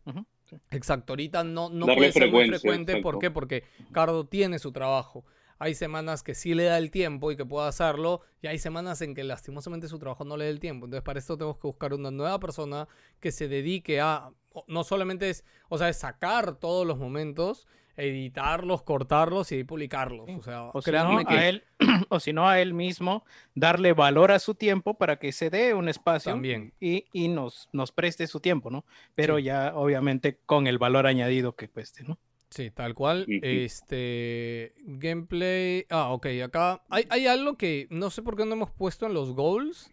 [0.70, 3.02] Exacto, ahorita no, no puede ser muy frecuente.
[3.02, 3.32] ¿Por qué?
[3.32, 5.26] Porque Cardo tiene su trabajo.
[5.60, 9.02] Hay semanas que sí le da el tiempo y que pueda hacerlo, y hay semanas
[9.02, 10.86] en que lastimosamente su trabajo no le da el tiempo.
[10.86, 12.88] Entonces, para esto tenemos que buscar una nueva persona
[13.20, 14.32] que se dedique a,
[14.68, 17.68] no solamente es, o sea, es sacar todos los momentos,
[17.98, 20.30] editarlos, cortarlos y publicarlos.
[20.30, 20.82] O sea, o
[21.28, 21.66] a él,
[22.10, 25.74] o si no a él mismo, darle valor a su tiempo para que se dé
[25.74, 26.74] un espacio También.
[26.80, 28.86] Y, y, nos, nos preste su tiempo, ¿no?
[29.16, 32.18] Pero ya obviamente con el valor añadido que cueste, ¿no?
[32.50, 33.26] Sí, tal cual.
[33.28, 35.86] Este gameplay.
[35.90, 39.14] Ah, ok, acá hay, hay, algo que no sé por qué no hemos puesto en
[39.14, 39.92] los goals.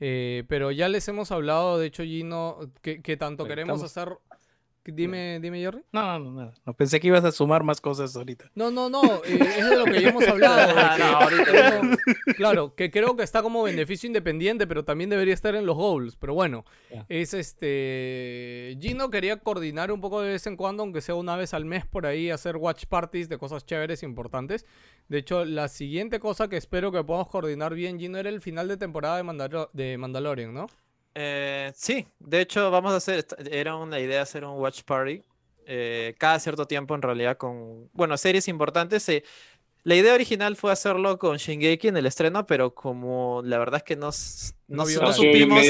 [0.00, 4.18] Eh, pero ya les hemos hablado, de hecho, Gino, que, que tanto queremos hacer
[4.86, 5.82] Dime, dime, Jerry.
[5.92, 6.54] No, no, nada.
[6.66, 8.50] No, pensé que ibas a sumar más cosas ahorita.
[8.54, 9.02] No, no, no.
[9.24, 10.78] Eh, es de lo que ya hemos hablado.
[11.20, 11.96] ahorita
[12.36, 16.16] claro, que creo que está como beneficio independiente, pero también debería estar en los goals.
[16.16, 16.64] Pero bueno,
[17.08, 18.76] es este.
[18.80, 21.86] Gino quería coordinar un poco de vez en cuando, aunque sea una vez al mes
[21.86, 24.66] por ahí, hacer watch parties de cosas chéveres importantes.
[25.08, 28.68] De hecho, la siguiente cosa que espero que podamos coordinar bien, Gino, era el final
[28.68, 30.66] de temporada de, de Mandalorian, ¿no?
[31.14, 35.22] Eh, sí, de hecho vamos a hacer, era una idea hacer un watch party
[35.66, 39.08] eh, cada cierto tiempo en realidad con, bueno, series importantes.
[39.08, 39.24] Eh,
[39.82, 43.82] la idea original fue hacerlo con Shingeki en el estreno, pero como la verdad es
[43.82, 44.10] que no,
[44.68, 45.60] no, supimos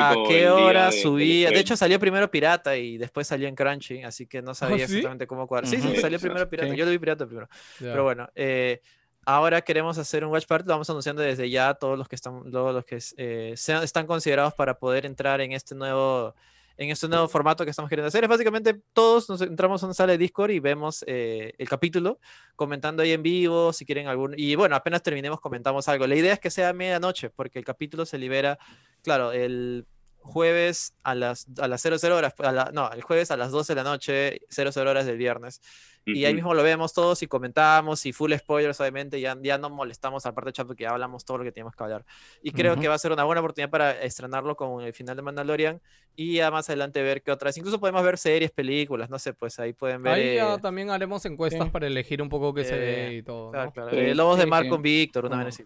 [0.00, 1.50] a qué hora subía.
[1.50, 4.84] De hecho salió primero Pirata y después salió en Crunchy, así que no ¿Ah, sabía
[4.84, 5.70] exactamente cómo cuadrar.
[5.70, 6.74] Sí, sí, salió primero Pirata.
[6.74, 7.48] Yo lo vi Pirata primero.
[7.78, 8.80] Pero bueno, eh,
[9.24, 12.50] ahora queremos hacer un watch party, lo vamos anunciando desde ya todos los que están,
[12.50, 16.34] todos los que eh, sean, están considerados para poder entrar en este nuevo
[16.76, 18.24] en este nuevo formato que estamos queriendo hacer.
[18.24, 22.18] Es básicamente todos nos entramos a una sala de Discord y vemos eh, el capítulo,
[22.56, 24.34] comentando ahí en vivo, si quieren algún...
[24.36, 26.06] Y bueno, apenas terminemos comentamos algo.
[26.06, 28.58] La idea es que sea medianoche, porque el capítulo se libera,
[29.02, 29.86] claro, el
[30.18, 32.34] jueves a las, a las 00 horas,
[32.72, 35.60] no, el jueves a las 12 de la noche, 00 horas del viernes.
[36.04, 39.70] Y ahí mismo lo vemos todos y comentamos y full spoilers, obviamente, ya, ya no
[39.70, 42.04] molestamos al parte de chat porque ya hablamos todo lo que teníamos que hablar.
[42.42, 45.22] Y creo que va a ser una buena oportunidad para estrenarlo con el final de
[45.22, 45.80] Mandalorian
[46.16, 47.56] y ya más adelante ver qué otras.
[47.56, 50.14] Incluso podemos ver series, películas, no sé, pues ahí pueden ver.
[50.14, 53.22] Ahí ya eh, también haremos encuestas para elegir un poco qué se ve eh, y
[53.22, 53.52] todo.
[53.52, 53.90] Claro, claro.
[53.92, 55.62] Eh, Lobos de Mar con Víctor, una vez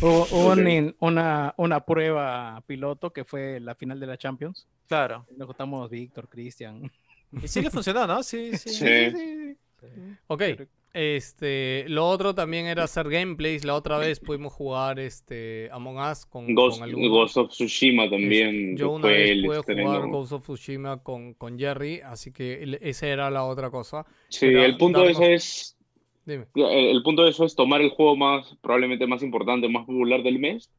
[0.00, 0.26] Hubo
[1.00, 4.68] una, una prueba piloto que fue la final de la Champions.
[4.86, 5.26] Claro.
[5.36, 6.90] Nos contamos Víctor, Cristian.
[7.32, 8.22] Y sigue funcionando, ¿no?
[8.22, 8.56] sí.
[8.56, 8.70] sí.
[8.70, 9.56] sí.
[10.26, 10.42] Ok.
[10.92, 13.64] Este, lo otro también era hacer gameplays.
[13.64, 18.76] La otra vez pudimos jugar este Among Us con, Ghost, Ghost of Tsushima también.
[18.76, 23.30] yo una vez pude jugar Ghost of Tsushima con, con Jerry, así que esa era
[23.30, 24.04] la otra cosa.
[24.30, 25.76] Sí, el punto de eso es.
[26.26, 30.38] El, punto de eso es tomar el juego más, probablemente más importante, más popular del
[30.38, 30.70] mes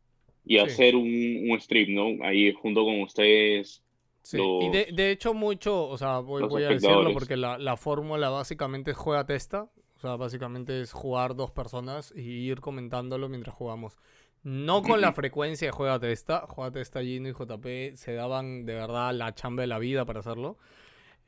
[0.45, 2.25] y hacer un, un stream, ¿no?
[2.25, 3.81] Ahí junto con ustedes
[4.23, 7.75] Sí, y de, de, hecho mucho, o sea, voy, voy a decirlo porque la, la
[7.75, 9.63] fórmula básicamente es juega testa,
[9.95, 13.97] o sea, básicamente es jugar dos personas y ir comentándolo mientras jugamos.
[14.43, 18.73] No con la frecuencia de juega testa, juega testa Gino y JP se daban de
[18.73, 20.57] verdad la chamba de la vida para hacerlo.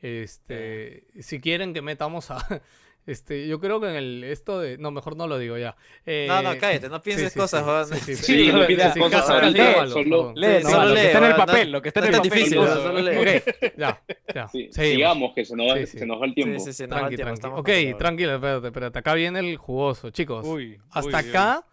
[0.01, 2.62] Este, si quieren que metamos a
[3.05, 4.77] este, yo creo que en el esto de.
[4.77, 5.75] No, mejor no lo digo ya.
[6.05, 7.85] Eh, no, no, cállate, no pienses cosas, Juan.
[7.99, 9.25] Sí, sí, no pienses cosas.
[9.27, 10.63] Solo lee, solo lee.
[10.73, 12.31] Lo que está en el papel, lo que está en el papel.
[12.31, 13.41] difícil, solo lee.
[13.77, 14.01] Ya,
[14.33, 14.47] ya.
[14.47, 16.59] Sigamos, que se nos, va, se nos va el tiempo.
[16.59, 17.47] Sí, sí, sí, tranqui, tranqui.
[17.47, 18.99] Ok, tranquilo, espérate, espérate.
[18.99, 20.45] Acá viene el jugoso, chicos.
[20.45, 21.65] Uy, hasta acá.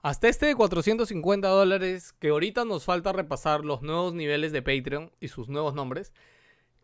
[0.00, 5.10] Hasta este de 450 dólares, que ahorita nos falta repasar los nuevos niveles de Patreon
[5.20, 6.12] y sus nuevos nombres.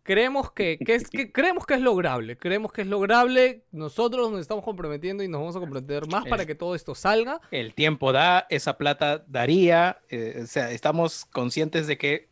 [0.05, 4.63] Creemos que, es, que, creemos que es lograble, creemos que es lograble, nosotros nos estamos
[4.63, 7.41] comprometiendo y nos vamos a comprometer más para que todo esto salga.
[7.51, 12.29] El tiempo da, esa plata daría, eh, o sea, estamos conscientes de que,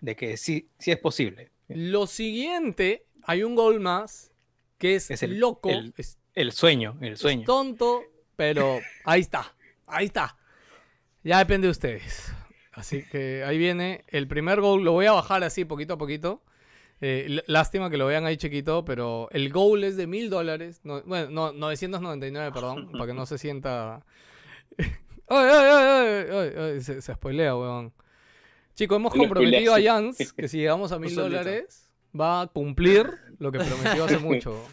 [0.00, 1.52] de que sí, sí es posible.
[1.68, 4.32] Lo siguiente, hay un gol más,
[4.76, 5.70] que es, el, loco.
[6.34, 7.44] El, sueño, el sueño.
[7.46, 8.02] tonto,
[8.34, 9.54] pero ahí está,
[9.86, 10.36] ahí está.
[11.22, 12.32] Ya depende de ustedes.
[12.72, 16.42] Así que ahí viene el primer gol, lo voy a bajar así poquito a poquito.
[17.04, 20.80] Eh, lástima que lo vean ahí chiquito, pero el goal es de mil dólares.
[20.84, 24.04] bueno, no, 999, perdón, para que no se sienta.
[25.28, 26.80] ¡Ay, ay, ay!
[26.80, 27.92] Se, se spoilea, weón.
[28.76, 33.10] Chicos, hemos comprometido a Jans que si llegamos a mil dólares va a cumplir
[33.40, 34.64] lo que prometió hace mucho.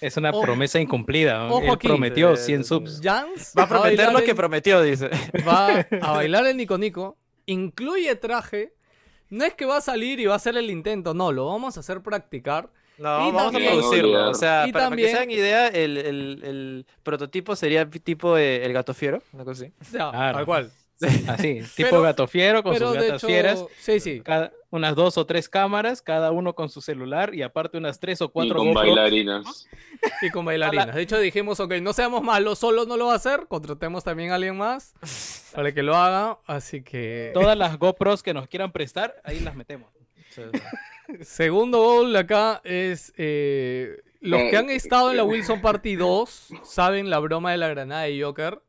[0.00, 1.46] Es una promesa incumplida.
[1.46, 3.00] Ojo Él prometió 100 subs.
[3.00, 5.08] Jans va a prometer lo que prometió, dice.
[5.46, 7.16] Va a bailar el Nico Nico.
[7.46, 8.74] Incluye traje
[9.32, 11.78] no es que va a salir y va a hacer el intento, no, lo vamos
[11.78, 12.68] a hacer practicar.
[12.98, 14.28] No, vamos a producirlo.
[14.28, 18.92] O sea, para, que se hagan idea, el, el, el, prototipo sería tipo el gato
[18.92, 19.72] fiero, una cosa así.
[19.90, 20.70] Ya, tal cual.
[21.28, 23.64] Así, tipo gato fiero con sus gatas fieras.
[23.78, 24.22] Sí, sí.
[24.70, 28.30] unas dos o tres cámaras, cada uno con su celular y aparte unas tres o
[28.30, 28.62] cuatro.
[28.62, 29.68] Y con bailarinas.
[30.20, 30.94] Y con bailarinas.
[30.94, 34.30] De hecho, dijimos, ok, no seamos malos, solo no lo va a hacer, contratemos también
[34.30, 34.94] a alguien más
[35.54, 36.38] para que lo haga.
[36.46, 37.30] Así que.
[37.34, 39.90] Todas las GoPros que nos quieran prestar, ahí las metemos.
[41.22, 43.12] Segundo gol acá es.
[43.16, 47.68] Eh, los que han estado en la Wilson Party 2 saben la broma de la
[47.68, 48.60] granada de Joker.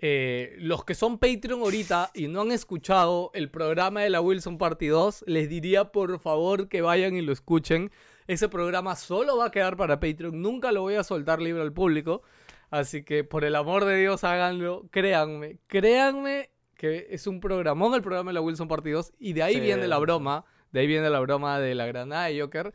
[0.00, 4.56] Eh, los que son Patreon ahorita y no han escuchado el programa de la Wilson
[4.56, 7.90] Party 2, les diría por favor que vayan y lo escuchen.
[8.28, 11.72] Ese programa solo va a quedar para Patreon, nunca lo voy a soltar libre al
[11.72, 12.22] público.
[12.70, 18.02] Así que por el amor de Dios háganlo, créanme, créanme que es un programón el
[18.02, 21.10] programa de la Wilson Party 2 y de ahí viene la broma, de ahí viene
[21.10, 22.72] la broma de la granada de Joker.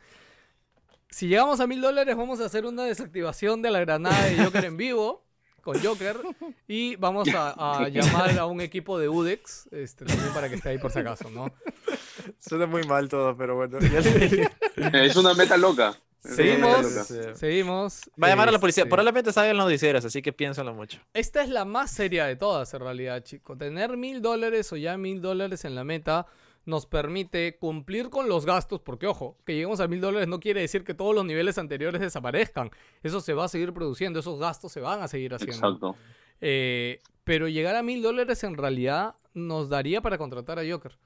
[1.08, 4.64] Si llegamos a mil dólares vamos a hacer una desactivación de la granada de Joker
[4.66, 5.23] en vivo
[5.64, 6.16] con Joker.
[6.68, 10.78] Y vamos a, llamar a un equipo de UDEX este, también para que esté ahí
[10.78, 11.52] por si acaso, ¿no?
[12.38, 13.78] Suena muy mal todo, pero bueno.
[13.78, 15.94] es una meta loca.
[16.20, 16.86] Seguimos,
[17.34, 18.10] seguimos.
[18.20, 18.84] Va a llamar a la policía.
[18.84, 20.98] Este Probablemente salgan los noticieras, así que piénsalo mucho.
[21.12, 23.58] Esta es la más seria de todas, en realidad, chicos.
[23.58, 26.26] Tener mil dólares o ya mil dólares en la meta
[26.64, 30.60] nos permite cumplir con los gastos, porque ojo, que lleguemos a mil dólares no quiere
[30.60, 32.70] decir que todos los niveles anteriores desaparezcan.
[33.02, 35.54] Eso se va a seguir produciendo, esos gastos se van a seguir haciendo.
[35.54, 35.96] Exacto.
[36.40, 40.98] Eh, pero llegar a mil dólares en realidad nos daría para contratar a Joker.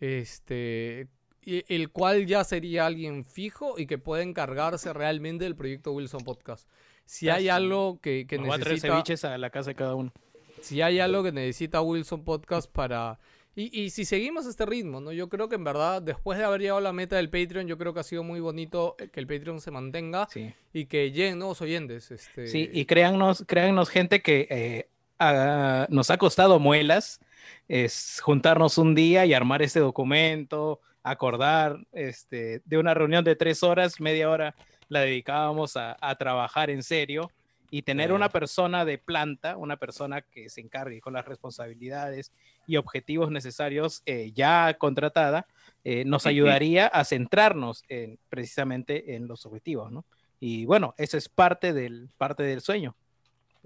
[0.00, 1.08] Este,
[1.44, 6.68] el cual ya sería alguien fijo y que puede encargarse realmente del proyecto Wilson Podcast.
[7.04, 9.28] Si hay algo que, que necesita...
[9.28, 10.12] a a la casa de cada uno.
[10.60, 13.18] Si hay algo que necesita Wilson Podcast para
[13.60, 15.10] Y, si seguimos este ritmo, ¿no?
[15.10, 17.76] Yo creo que en verdad, después de haber llegado a la meta del Patreon, yo
[17.76, 20.28] creo que ha sido muy bonito que el Patreon se mantenga
[20.72, 22.12] y que lleguen nuevos oyentes.
[22.12, 22.46] Este...
[22.46, 27.18] Sí, y créannos, créannos gente que eh, nos ha costado muelas
[27.66, 33.64] es juntarnos un día y armar este documento, acordar este, de una reunión de tres
[33.64, 34.54] horas, media hora
[34.88, 37.30] la dedicábamos a, trabajar en serio
[37.70, 42.32] y tener una persona de planta, una persona que se encargue con las responsabilidades
[42.66, 45.46] y objetivos necesarios eh, ya contratada,
[45.84, 50.04] eh, nos ayudaría a centrarnos en, precisamente en los objetivos, ¿no?
[50.40, 52.94] Y bueno, eso es parte del, parte del sueño.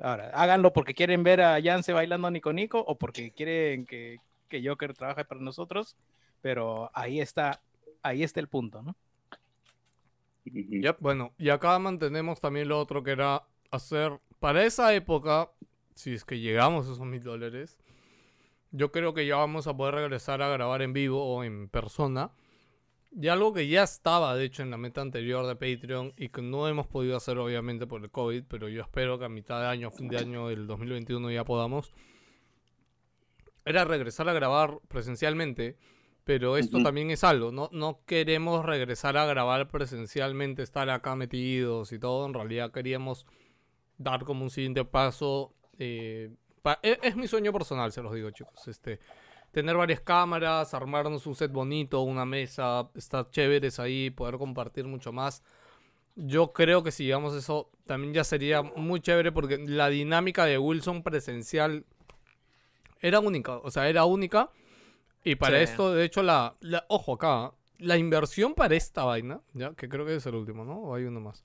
[0.00, 4.66] Ahora, háganlo porque quieren ver a Yance bailando Nico Nico o porque quieren que, que
[4.66, 5.96] Joker trabaje para nosotros,
[6.40, 7.60] pero ahí está,
[8.02, 8.96] ahí está el punto, ¿no?
[10.98, 15.50] Bueno, y acá mantenemos también lo otro que era hacer, para esa época,
[15.94, 17.78] si es que llegamos a esos mil dólares,
[18.70, 22.30] yo creo que ya vamos a poder regresar a grabar en vivo o en persona.
[23.14, 26.40] Y algo que ya estaba, de hecho, en la meta anterior de Patreon y que
[26.40, 29.66] no hemos podido hacer, obviamente, por el COVID, pero yo espero que a mitad de
[29.66, 31.92] año, fin de año del 2021 ya podamos,
[33.66, 35.76] era regresar a grabar presencialmente
[36.24, 37.68] pero esto también es algo, ¿no?
[37.72, 42.26] No queremos regresar a grabar presencialmente, estar acá metidos y todo.
[42.26, 43.26] En realidad queríamos
[44.02, 45.52] dar como un siguiente paso.
[45.78, 46.30] Eh,
[46.82, 48.68] e, es, mi sueño personal, se los digo, chicos.
[48.68, 49.00] Este,
[49.50, 55.12] tener varias cámaras, armarnos un set bonito, una mesa, estar chéveres ahí, poder compartir mucho
[55.12, 55.42] más.
[56.14, 60.44] Yo creo que si llegamos a eso, también ya sería muy chévere porque la dinámica
[60.44, 61.84] de Wilson presencial
[63.00, 63.56] era única.
[63.58, 64.50] O sea, era única
[65.24, 66.56] y para esto, de hecho, la,
[66.88, 70.78] Ojo acá, la inversión para esta vaina, ya, que creo que es el último, ¿no?
[70.78, 71.44] O hay uno más.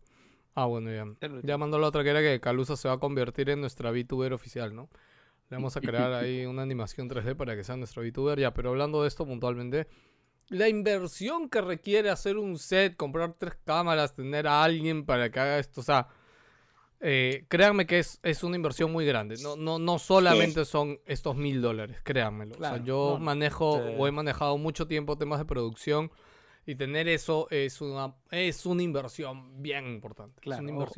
[0.59, 1.05] Ah, bueno, ya.
[1.43, 4.33] Ya mandó la otra que era que Calusa se va a convertir en nuestra VTuber
[4.33, 4.89] oficial, ¿no?
[5.51, 8.39] Le vamos a crear ahí una animación 3D para que sea nuestra VTuber.
[8.39, 9.87] Ya, pero hablando de esto puntualmente,
[10.49, 15.39] la inversión que requiere hacer un set, comprar tres cámaras, tener a alguien para que
[15.39, 16.07] haga esto, o sea,
[17.01, 19.35] eh, créanme que es, es, una inversión muy grande.
[19.43, 22.55] No, no, no solamente son estos mil dólares, créanmelo.
[22.55, 26.09] o sea, yo manejo o he manejado mucho tiempo temas de producción
[26.67, 30.41] y tener eso es una, es una inversión bien importante.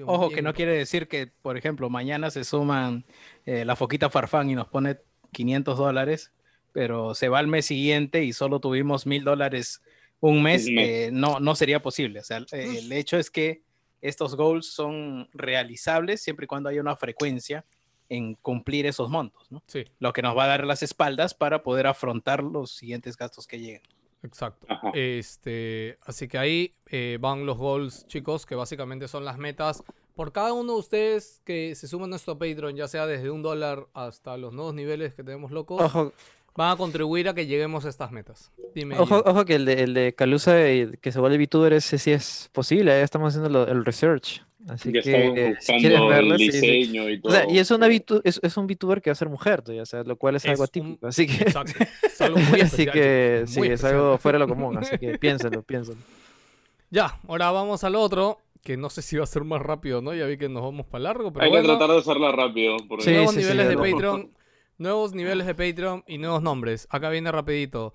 [0.03, 3.05] Ojo, que no quiere decir que, por ejemplo, mañana se suman
[3.45, 4.97] eh, la foquita Farfán y nos pone
[5.31, 6.33] 500 dólares,
[6.73, 9.83] pero se va al mes siguiente y solo tuvimos mil dólares
[10.21, 12.19] un mes, eh, no, no sería posible.
[12.21, 13.61] O sea, el hecho es que
[14.01, 17.63] estos goals son realizables siempre y cuando haya una frecuencia
[18.09, 19.63] en cumplir esos montos, ¿no?
[19.67, 19.85] Sí.
[19.99, 23.59] Lo que nos va a dar las espaldas para poder afrontar los siguientes gastos que
[23.59, 23.83] lleguen.
[24.23, 24.67] Exacto.
[24.93, 29.83] Este, así que ahí eh, van los goals, chicos, que básicamente son las metas.
[30.15, 33.41] Por cada uno de ustedes que se suman a nuestro Patreon, ya sea desde un
[33.41, 36.11] dólar hasta los nuevos niveles que tenemos locos, Ojo
[36.59, 38.51] van a contribuir a que lleguemos a estas metas.
[38.97, 42.49] ojo, ojo, que el de, el de Calusa que se vuelve VTuber ese sí es
[42.51, 44.43] posible, ya estamos haciendo el research.
[44.67, 47.31] Así que si quieres verlo, el diseño y todo.
[47.31, 49.85] O sea, y es, una es, es, un VTuber que va a ser mujer, o
[49.85, 51.07] sea, lo cual es, algo atípico.
[51.07, 51.81] así que, exacto.
[52.03, 55.63] Es algo muy así que sí, es algo fuera de lo común, así que piénsenlo,
[55.63, 56.01] piénsenlo.
[56.89, 60.13] Ya, ahora vamos al otro que no sé si va a ser más rápido, ¿no?
[60.13, 62.75] Ya vi que nos vamos para largo, pero Hay que tratar de hacerla rápido.
[62.87, 63.05] Porque...
[63.05, 64.31] Sí, nuevos niveles de Patreon
[64.79, 66.87] Nuevos niveles de Patreon y nuevos nombres.
[66.89, 67.93] Acá viene rapidito.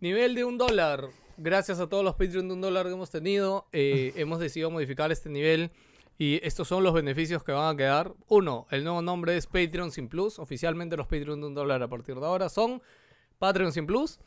[0.00, 1.10] Nivel de un dólar.
[1.36, 5.12] Gracias a todos los Patreon de un dólar que hemos tenido, eh, hemos decidido modificar
[5.12, 5.70] este nivel.
[6.16, 8.12] Y estos son los beneficios que van a quedar.
[8.28, 10.38] Uno, el nuevo nombre es Patreon Sin Plus.
[10.38, 12.82] Oficialmente los Patreon de un dólar a partir de ahora son
[13.38, 14.20] Patreon Sin Plus.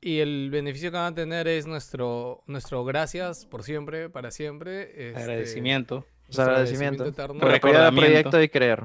[0.00, 5.08] Y el beneficio que van a tener es nuestro, nuestro gracias por siempre, para siempre.
[5.08, 6.04] Este, agradecimiento.
[6.36, 7.12] agradecimiento.
[7.12, 8.84] Por el proyecto y creer.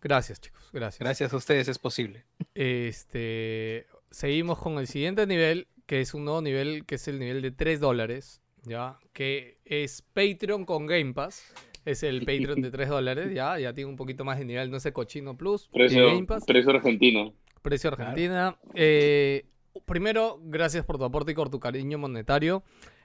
[0.00, 0.70] Gracias, chicos.
[0.72, 1.00] Gracias.
[1.00, 2.24] Gracias a ustedes es posible.
[2.54, 7.42] Este, seguimos con el siguiente nivel, que es un nuevo nivel, que es el nivel
[7.42, 8.98] de 3 dólares, ¿ya?
[9.12, 11.54] Que es Patreon con Game Pass.
[11.84, 14.80] Es el Patreon de 3 dólares, ya, ya tiene un poquito más de nivel, no
[14.80, 15.68] sé, Cochino Plus.
[15.68, 16.44] Precio, Game Pass.
[16.44, 17.32] precio argentino.
[17.62, 18.58] Precio argentina.
[18.74, 19.46] Eh,
[19.84, 22.64] primero, gracias por tu aporte y por tu cariño monetario.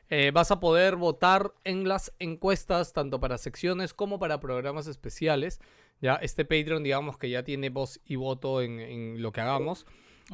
[0.09, 5.62] Eh, vas a poder votar en las encuestas, tanto para secciones como para programas especiales.
[6.01, 9.86] Ya, este Patreon, digamos que ya tiene voz y voto en, lo que hagamos.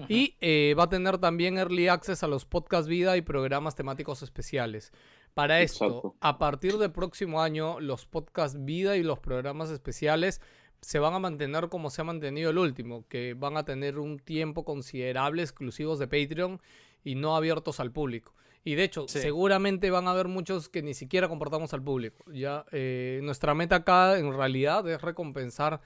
[0.08, 4.22] Y eh, va a tener también early access a los podcast vida y programas temáticos
[4.22, 4.92] especiales.
[5.34, 10.42] Para esto, a partir del próximo año, los podcast vida y los programas especiales
[10.82, 14.20] se van a mantener como se ha mantenido el último, que van a tener un
[14.20, 16.62] tiempo considerable exclusivos de Patreon
[17.04, 18.34] y no abiertos al público.
[18.64, 22.26] Y de hecho, seguramente van a haber muchos que ni siquiera comportamos al público.
[22.32, 25.82] Ya, eh, nuestra meta acá en realidad es recompensar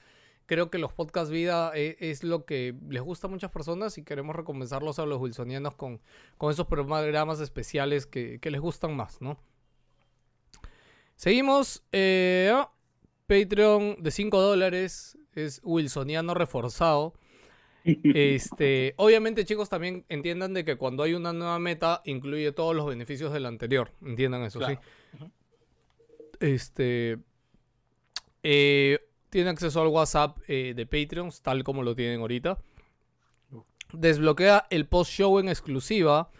[0.46, 4.04] creo que los podcast vida es, es, lo que les gusta a muchas personas y
[4.04, 6.00] queremos recompensarlos a los wilsonianos con,
[6.38, 9.38] con esos programas especiales que, que les gustan más, ¿no?
[11.16, 11.84] Seguimos.
[11.92, 12.52] Eh,
[13.26, 17.14] Patreon de 5 dólares es wilsoniano reforzado.
[17.84, 22.86] Este, obviamente, chicos, también entiendan de que cuando hay una nueva meta, incluye todos los
[22.86, 23.90] beneficios del anterior.
[24.04, 24.78] Entiendan eso, sí.
[26.38, 27.18] Este.
[28.44, 29.00] Eh,
[29.32, 32.58] tiene acceso al WhatsApp eh, de Patreons, tal como lo tienen ahorita.
[33.94, 36.30] Desbloquea el post-show en exclusiva.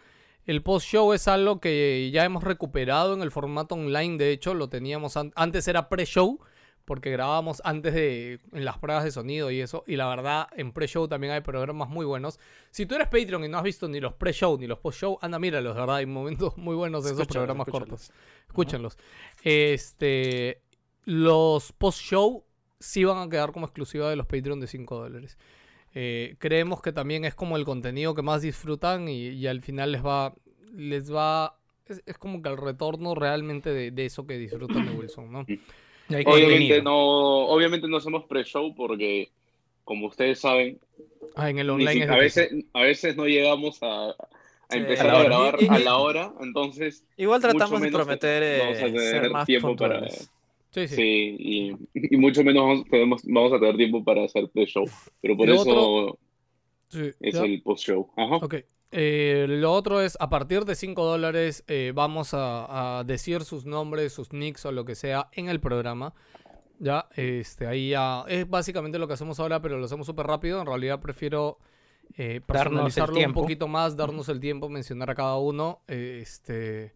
[0.44, 4.18] El post-show es algo que ya hemos recuperado en el formato online.
[4.18, 6.38] De hecho, lo teníamos antes era pre-show
[6.84, 9.84] porque grabábamos antes de en las pruebas de sonido y eso.
[9.86, 12.38] Y la verdad, en pre-show también hay programas muy buenos.
[12.70, 15.38] Si tú eres Patreon y no has visto ni los pre-show ni los post-show, anda,
[15.38, 15.96] míralos, de verdad.
[15.96, 18.12] Hay momentos muy buenos de esos programas cortos.
[18.48, 18.98] Escúchenlos.
[19.42, 20.60] Este,
[21.06, 22.44] los post-show
[22.82, 25.38] sí van a quedar como exclusiva de los Patreon de 5 dólares.
[25.94, 30.04] Eh, creemos que también es como el contenido que más disfrutan y, al final les
[30.04, 30.34] va,
[30.74, 31.56] les va,
[31.86, 35.46] es, como que el retorno realmente de, de, eso que disfrutan de Wilson, ¿no?
[36.26, 39.30] Obviamente no, obviamente no hacemos pre-show porque,
[39.84, 40.78] como ustedes saben,
[41.36, 44.14] ah, en el online a, veces, a veces no llegamos a,
[44.70, 47.04] empezar a, grabar a la hora, entonces...
[47.16, 50.06] Igual tratamos de prometer eh, más tiempo para...
[50.72, 51.76] Sí, sí.
[51.94, 54.84] y, mucho menos vamos, vamos, a tener tiempo para hacer pre-show,
[55.20, 56.18] pero por eso
[56.90, 58.08] es el post-show.
[58.16, 58.38] Ajá.
[58.94, 64.12] Eh, lo otro es, a partir de 5 dólares eh, vamos a, decir sus nombres,
[64.12, 66.14] sus nicks o lo que sea en el programa.
[66.78, 70.60] Ya, este, ahí ya es básicamente lo que hacemos ahora, pero lo hacemos súper rápido.
[70.60, 71.58] En realidad prefiero
[72.18, 76.92] eh, personalizarlo un poquito más, darnos el tiempo, mencionar a cada uno, este,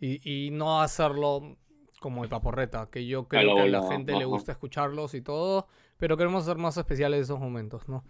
[0.00, 1.56] y, no hacerlo
[2.00, 5.66] como el paporreta, que yo creo que a la gente le gusta escucharlos y todo,
[5.96, 8.04] pero queremos hacer más especiales esos momentos, ¿no?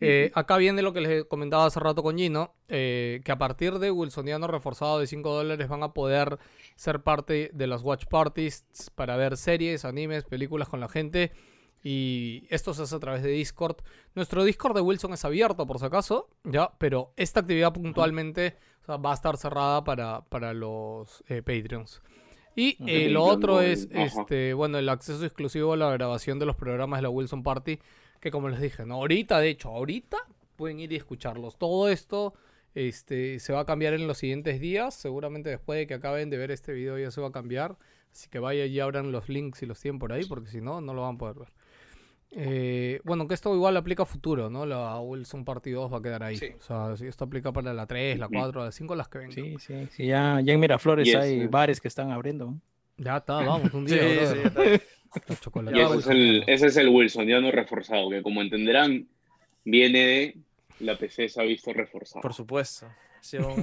[0.00, 3.78] Eh, acá viene lo que les comentaba hace rato con Gino, eh, que a partir
[3.78, 6.38] de Wilsoniano reforzado de 5 dólares van a poder
[6.74, 11.32] ser parte de las watch parties para ver series, animes, películas con la gente.
[11.82, 13.76] Y esto se hace a través de Discord.
[14.14, 18.56] Nuestro Discord de Wilson es abierto, por si acaso, ya, pero esta actividad puntualmente
[18.88, 22.02] va a estar cerrada para, para los eh, Patreons.
[22.56, 26.98] Y lo otro es, este, bueno, el acceso exclusivo a la grabación de los programas
[26.98, 27.78] de la Wilson Party
[28.20, 28.96] que como les dije, ¿no?
[28.96, 30.18] ahorita, de hecho, ahorita
[30.56, 31.58] pueden ir y escucharlos.
[31.58, 32.34] Todo esto
[32.74, 34.94] este, se va a cambiar en los siguientes días.
[34.94, 37.76] Seguramente después de que acaben de ver este video ya se va a cambiar.
[38.10, 40.80] Así que vaya y abran los links y los tienen por ahí, porque si no,
[40.80, 41.48] no lo van a poder ver.
[42.32, 44.66] Eh, bueno, que esto igual aplica a futuro, ¿no?
[44.66, 46.36] La Wilson Party 2 va a quedar ahí.
[46.58, 49.32] O sea, si esto aplica para la 3, la 4, la 5, las que vengan.
[49.32, 50.06] Sí, sí, sí.
[50.06, 52.54] Ya, ya en Miraflores hay bares que están abriendo.
[52.98, 53.98] Ya está, vamos, un día.
[53.98, 54.80] sí, sí,
[55.72, 59.06] y ese es, el, ese es el Wilsoniano reforzado, que como entenderán,
[59.64, 60.36] viene de
[60.80, 62.22] la PC se ha visto reforzado.
[62.22, 62.86] Por supuesto.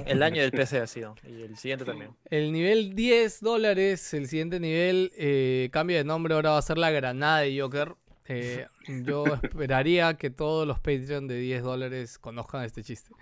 [0.06, 1.14] El año del PC ha sido.
[1.26, 2.10] Y el siguiente también.
[2.30, 6.78] El nivel 10 dólares, el siguiente nivel, eh, cambia de nombre, ahora va a ser
[6.78, 7.94] la granada de Joker.
[8.26, 8.66] Eh,
[9.04, 13.12] yo esperaría que todos los Patreon de 10 dólares conozcan este chiste.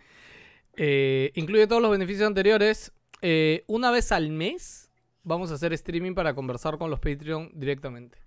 [0.77, 2.93] Eh, incluye todos los beneficios anteriores.
[3.67, 4.91] una vez al mes
[5.23, 8.19] vamos a hacer streaming para conversar con los Patreon directamente.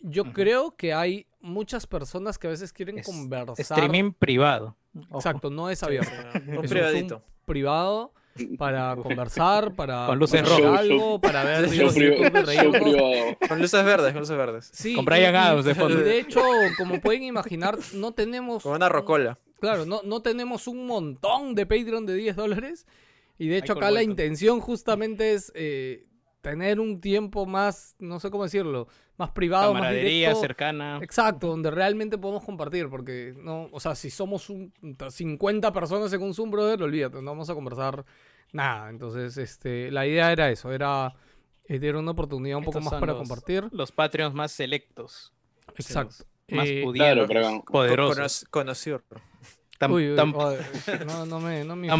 [0.00, 3.54] Yo creo que hay muchas personas que a veces quieren conversar.
[3.58, 4.76] Streaming privado.
[5.14, 6.10] Exacto, no es abierto.
[6.48, 7.22] un privadito.
[7.44, 8.12] privado
[8.58, 11.68] para conversar, para con luces algo, para ver
[13.48, 14.70] Con luces verdes, con luces verdes.
[14.72, 15.96] Sí, con Brian Adams de fondo.
[15.96, 16.40] De hecho,
[16.78, 18.62] como pueden imaginar, no tenemos...
[18.62, 19.38] Con una rocola.
[19.60, 22.86] Claro, no, no tenemos un montón de Patreon de 10 dólares.
[23.38, 26.06] Y de hecho acá la intención justamente es eh,
[26.50, 28.86] tener un tiempo más, no sé cómo decirlo,
[29.16, 30.40] más privado, más directo.
[30.40, 31.00] cercana.
[31.02, 34.72] Exacto, donde realmente podemos compartir, porque no, o sea, si somos un,
[35.10, 38.04] 50 personas en un Zoom, brother, olvídate, no vamos a conversar
[38.52, 38.90] nada.
[38.90, 41.14] Entonces, este, la idea era eso, era
[41.64, 43.68] eh, tener una oportunidad un poco más para compartir.
[43.72, 45.32] Los Patreons más selectos.
[45.76, 46.26] Exacto.
[46.52, 46.84] Más eh,
[47.66, 48.46] poderosos.
[48.50, 49.02] Conocer
[49.78, 50.32] tan, tan,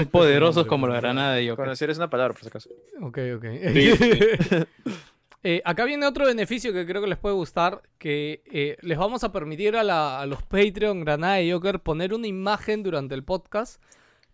[0.06, 1.64] poderosos como la granada de Joker.
[1.64, 2.70] Conocer es una palabra, por si acaso.
[3.00, 3.44] Ok, ok.
[5.48, 9.22] Eh, acá viene otro beneficio que creo que les puede gustar, que eh, les vamos
[9.22, 13.80] a permitir a, los Patreon Granada de Joker poner una imagen durante el podcast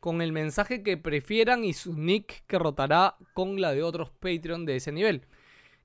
[0.00, 4.64] con el mensaje que prefieran y su nick que rotará con la de otros Patreon
[4.64, 5.26] de ese nivel.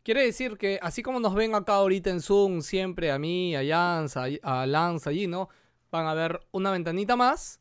[0.02, 3.66] Quiere decir que así como nos ven acá ahorita en Zoom, siempre a mí, a
[3.66, 5.50] Jans, a, a Lance, allí, ¿no?
[5.92, 7.60] Van a ver una ventanita más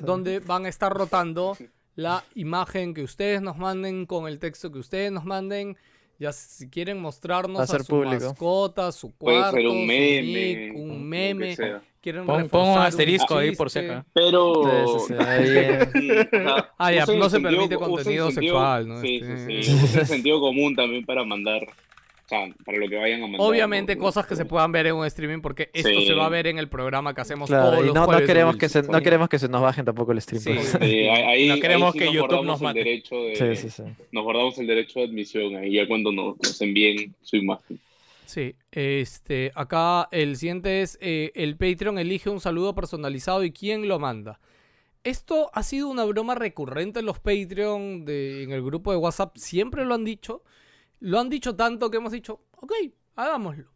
[0.00, 1.56] donde van a estar rotando
[1.96, 5.76] la imagen que ustedes nos manden con el texto que ustedes nos manden.
[6.18, 11.56] Ya si quieren mostrarnos a, su mascota, su cuarto, Puede ser un meme, un meme.
[12.00, 13.80] Quieren Pon, un asterisco ahí por si
[14.14, 14.62] Pero.
[16.78, 19.00] ah, ya, no se permite contenido sexual, ¿no?
[19.00, 19.72] Sí, sí, sí.
[19.72, 21.60] Este, sentido común también para mandar
[22.26, 23.40] o sea, para lo que vayan a mandar.
[23.40, 26.48] Obviamente cosas que se puedan ver en un streaming porque esto se va a ver
[26.48, 29.38] en el programa que hacemos todos los no, no queremos que se, no queremos que
[29.38, 30.42] se nos bajen tampoco el stream.
[30.42, 30.74] Pues.
[30.74, 32.82] ahí, no queremos que YouTube nos mate.
[32.82, 37.78] De, nos guardamos el derecho de admisión ahí ya cuando nos, nos envíen su imagen.
[38.24, 43.86] Sí, este, acá el siguiente es eh, el Patreon elige un saludo personalizado y quién
[43.86, 44.40] lo manda.
[45.04, 49.36] Esto ha sido una broma recurrente en los Patreon, de, en el grupo de WhatsApp,
[49.36, 50.42] siempre lo han dicho.
[51.06, 52.72] Lo han dicho tanto que hemos dicho, ok,
[53.14, 53.70] hagámoslo.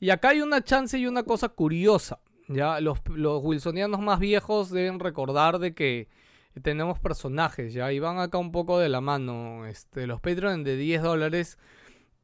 [0.00, 2.20] Y acá hay una chance y una cosa curiosa.
[2.46, 6.08] Ya, los, los wilsonianos más viejos deben recordar de que
[6.62, 9.64] tenemos personajes, ya, y van acá un poco de la mano.
[9.64, 11.58] Este, los Patreon de 10 dólares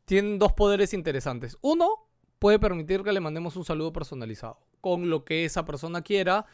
[0.05, 1.57] tienen dos poderes interesantes.
[1.63, 6.45] Uno, puede permitir que le mandemos un saludo personalizado, con lo que esa persona quiera.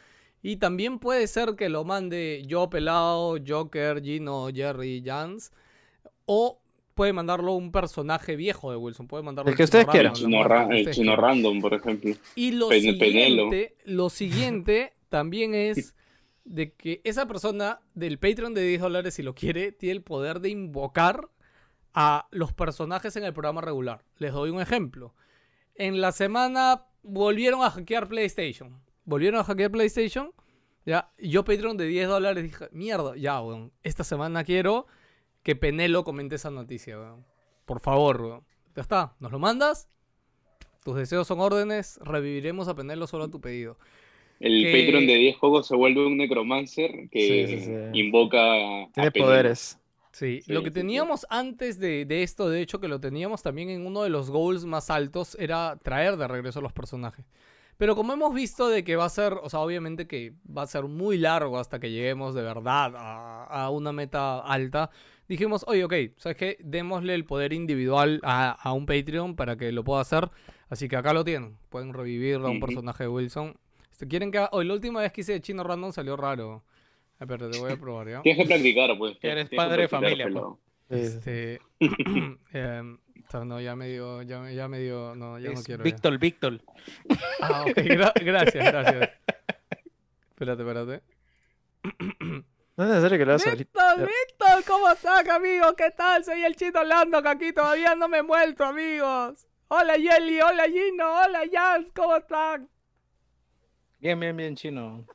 [0.42, 5.50] Y también puede ser que lo mande yo, Pelado, Joker, Gino, Jerry, Jans.
[6.24, 6.60] O
[6.96, 9.06] puede mandarlo un personaje viejo de Wilson.
[9.06, 10.14] Puede mandarlo el que ustedes quieran.
[10.72, 12.14] El chino, random, por ejemplo.
[12.34, 15.94] Y lo siguiente, lo siguiente también es
[16.44, 20.40] de que esa persona del Patreon de 10 dólares, si lo quiere, tiene el poder
[20.40, 21.28] de invocar
[21.92, 24.02] a los personajes en el programa regular.
[24.16, 25.14] Les doy un ejemplo.
[25.74, 28.80] En la semana volvieron a hackear PlayStation.
[29.04, 30.32] Volvieron a hackear PlayStation.
[30.86, 33.70] Ya, yo Patreon de 10 dólares dije, mierda, ya, weón.
[33.82, 34.86] Esta semana quiero
[35.46, 37.24] que Penelo comente esa noticia, weón.
[37.66, 38.44] Por favor, weón.
[38.74, 39.88] Ya está, ¿nos lo mandas?
[40.82, 43.78] Tus deseos son órdenes, reviviremos a Penelo solo a tu pedido.
[44.40, 48.88] El Patreon de 10 juegos se vuelve un necromancer que invoca.
[48.92, 49.78] Tiene poderes.
[50.10, 53.86] Sí, lo que teníamos antes de, de, esto, de hecho, que lo teníamos también en
[53.86, 57.24] uno de los goals más altos, era traer de regreso a los personajes.
[57.76, 60.66] Pero como hemos visto de que va a ser, o sea, obviamente que va a
[60.66, 64.90] ser muy largo hasta que lleguemos de verdad a, a una meta alta,
[65.28, 66.56] dijimos, oye, ok, ¿sabes qué?
[66.60, 70.30] Démosle el poder individual a, un Patreon para que lo pueda hacer.
[70.68, 71.56] Así que acá lo tienen.
[71.68, 73.56] Pueden revivir a un personaje de Wilson.
[73.92, 74.46] Si quieren que...
[74.52, 76.64] Hoy la última vez que hice de Chino Random salió raro.
[77.18, 78.22] Espérate, te voy a probar, ¿ya?
[78.22, 79.16] Tienes que practicar, pues.
[79.22, 80.44] eres padre de familia, pues.
[80.88, 81.60] Este...
[82.52, 82.82] eh,
[83.44, 85.82] no, ya me dio, ya, ya me dio, no, ya no quiero.
[85.82, 86.60] Víctor, Víctor.
[87.40, 87.76] Ah, ok,
[88.22, 89.10] gracias, gracias.
[90.30, 91.02] espérate, espérate.
[92.76, 95.74] No es necesario que lo hagas Víctor, Víctor, ¿cómo estás, amigo?
[95.74, 96.22] ¿Qué tal?
[96.22, 99.46] Soy el chino Lando, que aquí todavía no me he muerto, amigos.
[99.68, 102.68] Hola, Yeli, hola, Gino, hola, Jans, ¿cómo están?
[103.98, 105.06] Bien, bien, bien, chino.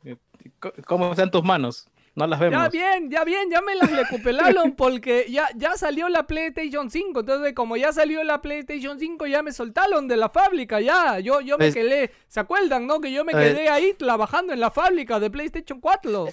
[0.87, 1.87] ¿Cómo están tus manos?
[2.15, 2.63] No las vemos.
[2.63, 7.19] Ya bien, ya bien, ya me las recuperaron porque ya, ya salió la PlayStation 5.
[7.19, 11.19] Entonces, como ya salió la PlayStation 5, ya me soltaron de la fábrica, ya.
[11.19, 12.99] Yo, yo me quedé, ¿se acuerdan, no?
[12.99, 16.27] Que yo me quedé ahí trabajando en la fábrica de PlayStation 4.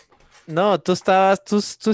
[0.49, 1.91] No, tú estabas, tú, tú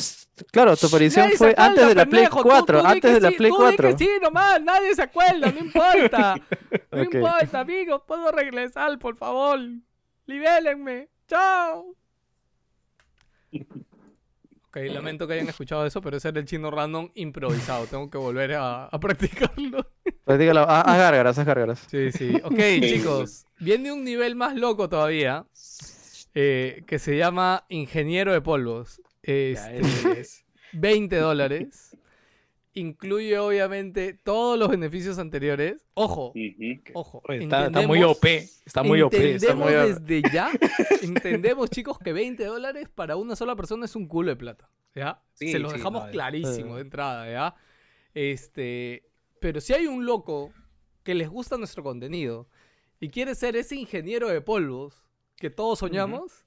[0.52, 3.98] claro, tu aparición fue antes de la Play 4, antes de la Play 4.
[3.98, 6.36] sí, nomás, nadie se acuerda, no importa.
[6.92, 9.58] No importa, amigos, puedo regresar, por favor.
[10.26, 11.08] Libélenme.
[11.26, 11.96] Chao.
[14.68, 17.86] Ok, lamento que hayan escuchado eso, pero ese era el chino random improvisado.
[17.86, 19.84] Tengo que volver a, practicarlo.
[20.24, 21.86] Practícalo, haz gárgaras, haz gárgaras.
[21.90, 22.40] Sí, sí.
[22.44, 25.44] Ok, chicos, viene un nivel más loco todavía.
[26.34, 29.00] Eh, que se llama Ingeniero de Polvos.
[29.22, 29.80] Este,
[30.20, 31.96] es 20 dólares.
[32.76, 35.86] Incluye obviamente todos los beneficios anteriores.
[35.94, 36.32] Ojo,
[36.94, 37.22] ojo.
[37.28, 38.24] está, muy OP.
[38.66, 39.14] Está muy OP.
[39.14, 40.50] Entendemos desde ya,
[41.02, 44.68] entendemos chicos que 20 dólares para una sola persona es un culo de plata.
[44.92, 45.22] ¿ya?
[45.34, 47.30] se lo dejamos clarísimo de entrada.
[47.30, 47.54] ¿ya?
[48.12, 49.08] Este,
[49.40, 50.52] pero si hay un loco
[51.04, 52.48] que les gusta nuestro contenido
[52.98, 55.03] y quiere ser ese ingeniero de polvos,
[55.36, 56.44] que todos soñamos.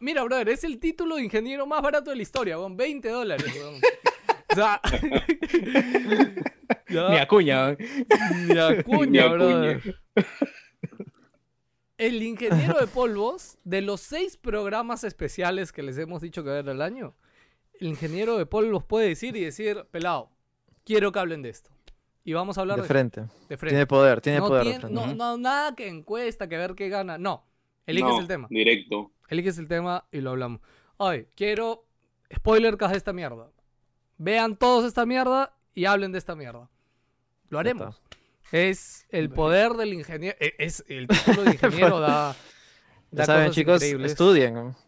[0.00, 3.54] Mira, brother, es el título de ingeniero más barato de la historia, con 20 dólares,
[4.50, 4.80] O sea,
[6.88, 7.76] Ni acuña.
[8.46, 10.00] Ni acuña, brother.
[11.96, 16.56] El ingeniero de polvos, de los seis programas especiales que les hemos dicho que va
[16.56, 17.14] a haber al año,
[17.80, 20.30] el ingeniero de polvos puede decir y decir, pelado,
[20.84, 21.70] quiero que hablen de esto.
[22.24, 23.20] Y vamos a hablar de, frente.
[23.48, 23.74] de frente.
[23.74, 24.90] Tiene poder, tiene poder.
[24.90, 27.18] no, no, nada que encuesta, que ver qué gana.
[27.18, 27.44] No.
[27.86, 28.46] Eliges el tema.
[28.50, 29.12] Directo.
[29.28, 30.60] Eliges el tema y lo hablamos.
[30.98, 31.86] Ay, quiero
[32.34, 33.50] spoiler de esta mierda.
[34.18, 36.70] Vean todos esta mierda y hablen de esta mierda.
[37.48, 38.00] Lo haremos.
[38.52, 40.36] Es el poder del ingeniero.
[40.40, 42.36] E, es el título de ingeniero da.
[43.10, 44.74] da saben, chicos, estudien.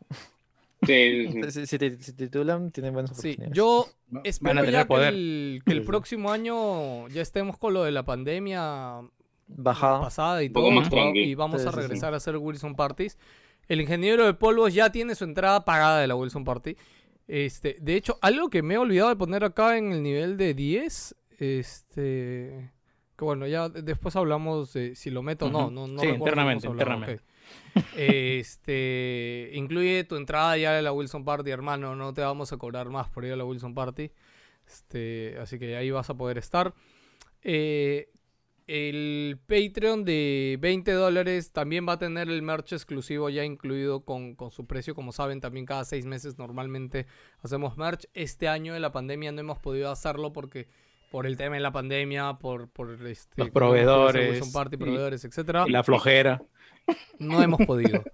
[0.87, 3.53] Si, titulan, tienen buenas oportunidades.
[3.53, 3.89] yo
[4.23, 9.01] espero ya que el, que el, próximo año ya estemos con lo de la pandemia
[9.49, 10.01] Bajada.
[10.01, 10.69] pasada y todo,
[11.15, 13.19] y vamos a regresar a hacer Wilson Parties.
[13.69, 16.77] El ingeniero de polvos ya tiene su entrada pagada de la Wilson Party.
[17.27, 20.55] Este, de hecho, algo que me he olvidado de poner acá en el nivel de
[20.55, 22.71] 10, este,
[23.17, 26.69] que bueno, ya después hablamos de si lo meto o no, no, no sí, internamente,
[26.69, 27.21] internamente.
[27.97, 32.89] Este, incluye tu entrada ya de la Wilson Party, hermano, no te vamos a cobrar
[32.89, 34.11] más por ir a la Wilson Party.
[34.67, 36.75] Este, así que ahí vas a poder estar.
[37.43, 38.11] Eh,
[38.67, 44.35] el Patreon de 20 dólares también va a tener el merch exclusivo ya incluido con,
[44.35, 44.95] con, su precio.
[44.95, 47.07] Como saben, también cada seis meses normalmente
[47.43, 48.07] hacemos merch.
[48.15, 50.69] Este año de la pandemia no hemos podido hacerlo porque
[51.11, 55.65] por el tema de la pandemia, por, por este, los proveedores, party, proveedores, etcétera.
[55.67, 56.43] Y la flojera.
[57.19, 58.03] No hemos podido.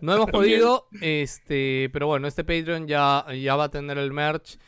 [0.00, 4.58] No hemos podido, este, pero bueno, este Patreon ya, ya va a tener el merch.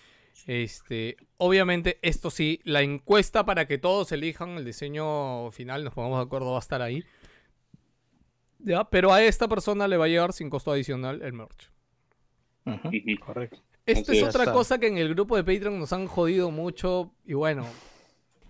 [0.47, 6.18] Este, obviamente, esto sí, la encuesta para que todos elijan el diseño final, nos pongamos
[6.18, 7.05] de acuerdo, va a estar ahí.
[8.59, 8.84] ¿Ya?
[8.84, 11.70] Pero a esta persona le va a llegar sin costo adicional el merch.
[13.20, 13.62] Correcto.
[13.87, 17.12] Esto es otra cosa que en el grupo de Patreon nos han jodido mucho.
[17.24, 17.64] Y bueno,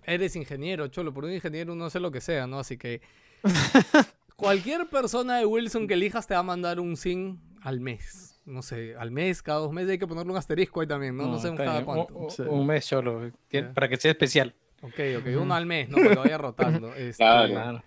[0.04, 1.12] eres ingeniero, cholo.
[1.12, 2.58] Por un ingeniero no sé lo que sea, ¿no?
[2.58, 3.02] Así que
[4.36, 8.62] cualquier persona de Wilson que elijas te va a mandar un SIN al mes no
[8.62, 11.26] sé, al mes, cada dos meses hay que ponerle un asterisco ahí también, ¿no?
[11.26, 12.28] No, sé cada cuánto.
[12.48, 13.30] Un, mes solo,
[13.74, 14.54] para que sea especial.
[14.82, 15.96] Ok, ok, uno al mes, ¿no?
[15.96, 16.94] Que vaya rotando.
[16.96, 17.82] Este, claro.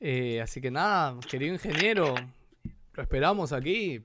[0.00, 2.14] Eh, así que nada, querido ingeniero,
[2.94, 4.04] lo esperamos aquí.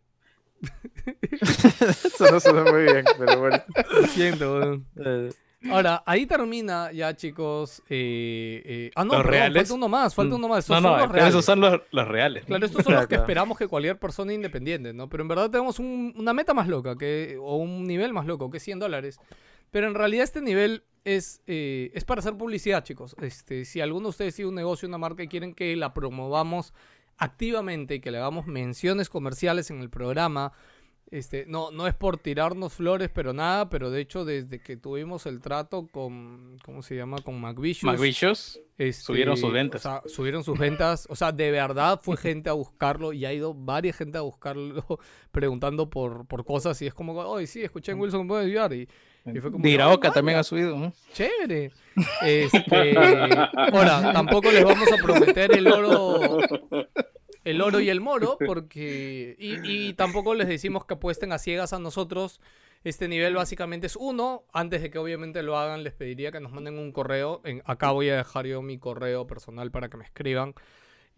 [1.31, 3.63] Eso no suena muy bien, pero bueno.
[3.91, 5.31] Lo siento, eh,
[5.71, 7.81] Ahora, ahí termina ya, chicos.
[7.89, 9.63] Eh, eh, ah, no, ¿Los reales?
[9.63, 10.65] falta uno más, falta uno más.
[10.65, 12.45] Esos no, no, son los esos son los, reales.
[12.45, 15.09] Claro, estos son los que esperamos que cualquier persona independiente, ¿no?
[15.09, 18.57] Pero en verdad tenemos una meta más loca, que, o un nivel más loco, que
[18.57, 19.19] es 100 dólares.
[19.71, 23.15] Pero en realidad este nivel es, eh, es para hacer publicidad, chicos.
[23.21, 26.73] Este, si alguno de ustedes tiene un negocio, una marca y quieren que la promovamos
[27.17, 30.53] activamente y que le hagamos menciones comerciales en el programa,
[31.09, 35.25] este, no, no es por tirarnos flores, pero nada, pero de hecho desde que tuvimos
[35.25, 37.19] el trato con, ¿cómo se llama?
[37.19, 38.59] Con McVicious.
[38.77, 39.85] Este, subieron sus ventas.
[39.85, 41.07] O sea, subieron sus ventas.
[41.09, 44.83] O sea, de verdad fue gente a buscarlo y ha ido varias gente a buscarlo
[45.31, 48.73] preguntando por, por cosas y es como, oye, sí, escuché en Wilson, puede ayudar?
[48.73, 48.89] Y,
[49.25, 50.91] y fue como, Diraoka también ha subido.
[51.13, 51.71] Chévere.
[52.21, 56.37] Este, ahora, tampoco les vamos a prometer el oro
[57.49, 59.35] el oro y el moro, porque.
[59.39, 62.41] Y, tampoco les decimos que apuesten a ciegas a nosotros.
[62.83, 64.43] Este nivel básicamente es uno.
[64.53, 67.41] Antes de que obviamente lo hagan, les pediría que nos manden un correo.
[67.43, 70.53] En, acá voy a dejar yo mi correo personal para que me escriban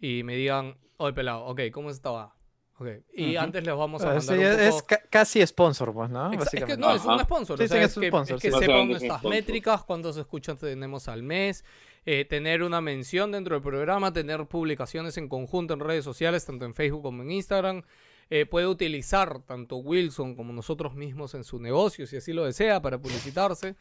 [0.00, 2.34] y me digan, oye pelado, ok, ¿cómo estaba?
[2.80, 3.02] Okay.
[3.12, 4.40] Y antes les vamos a mandar.
[4.40, 6.32] Es casi sponsor, pues, ¿no?
[6.32, 7.60] Es que no, es un sponsor.
[7.60, 11.62] es, que, sponsor, que sepan nuestras métricas, cuántos escuchas tenemos al mes,
[12.06, 16.64] eh, tener una mención dentro del programa, tener publicaciones en conjunto en redes sociales, tanto
[16.64, 17.82] en Facebook como en Instagram.
[18.30, 22.80] Eh, puede utilizar tanto Wilson como nosotros mismos en su negocio, si así lo desea,
[22.80, 23.74] para publicitarse.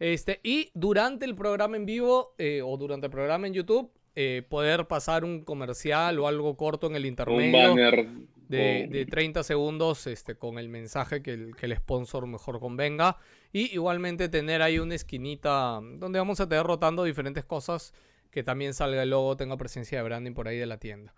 [0.00, 3.88] Este, y durante el programa en vivo eh, o durante el programa en YouTube,
[4.48, 7.74] poder pasar un comercial o algo corto en el intermedio
[8.56, 13.16] de, de, 30 segundos este, con el mensaje que el, que el sponsor mejor convenga.
[13.52, 17.92] Y igualmente tener ahí una esquinita donde vamos a tener rotando diferentes cosas
[18.30, 21.14] que también salga el logo, tenga presencia de branding por ahí de la tienda.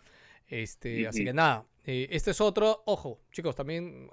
[0.48, 4.10] Este, Así que nada, eh, este es otro, ojo, chicos, también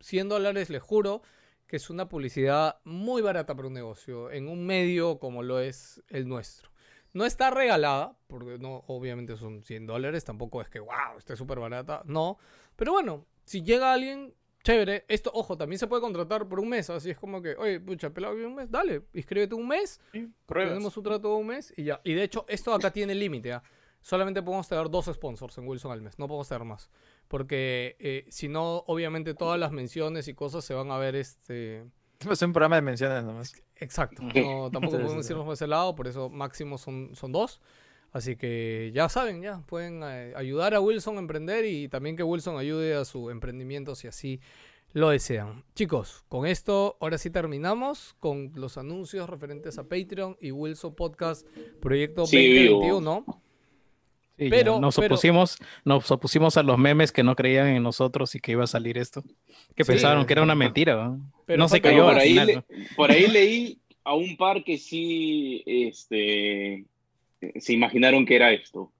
[0.00, 1.22] 100 eh, dólares, les juro
[1.66, 6.02] que es una publicidad muy barata para un negocio, en un medio como lo es
[6.08, 6.70] el nuestro.
[7.12, 11.60] No está regalada, porque no, obviamente son 100 dólares, tampoco es que, wow, esté súper
[11.60, 12.38] barata, no.
[12.76, 15.04] Pero bueno, si llega alguien chévere.
[15.06, 16.90] Esto, ojo, también se puede contratar por un mes.
[16.90, 20.00] Así es como que, oye, pucha, pelado un mes, dale, inscríbete un mes.
[20.48, 22.00] tenemos un trato de un mes y ya.
[22.02, 23.52] Y de hecho, esto acá tiene límite.
[23.52, 23.62] ¿ah?
[24.00, 26.18] Solamente podemos tener dos sponsors en Wilson al mes.
[26.18, 26.90] No podemos tener más.
[27.28, 31.84] Porque eh, si no, obviamente todas las menciones y cosas se van a ver este.
[32.30, 33.54] Es un programa de menciones nomás.
[33.76, 34.22] Exacto.
[34.22, 37.60] No, tampoco podemos irnos por ese lado, por eso máximo son, son dos.
[38.14, 42.22] Así que ya saben, ya pueden eh, ayudar a Wilson a emprender y también que
[42.22, 44.40] Wilson ayude a su emprendimiento si así
[44.92, 45.64] lo desean.
[45.74, 51.44] Chicos, con esto ahora sí terminamos con los anuncios referentes a Patreon y Wilson Podcast
[51.82, 53.42] Proyecto 2021.
[54.36, 58.52] pero nos opusimos, nos opusimos a los memes que no creían en nosotros y que
[58.52, 59.24] iba a salir esto,
[59.74, 62.04] que pensaron que era una mentira, pero no se cayó.
[62.04, 62.38] Por ahí,
[62.94, 66.84] por ahí leí a un par que sí, este,
[67.56, 68.90] se imaginaron que era esto.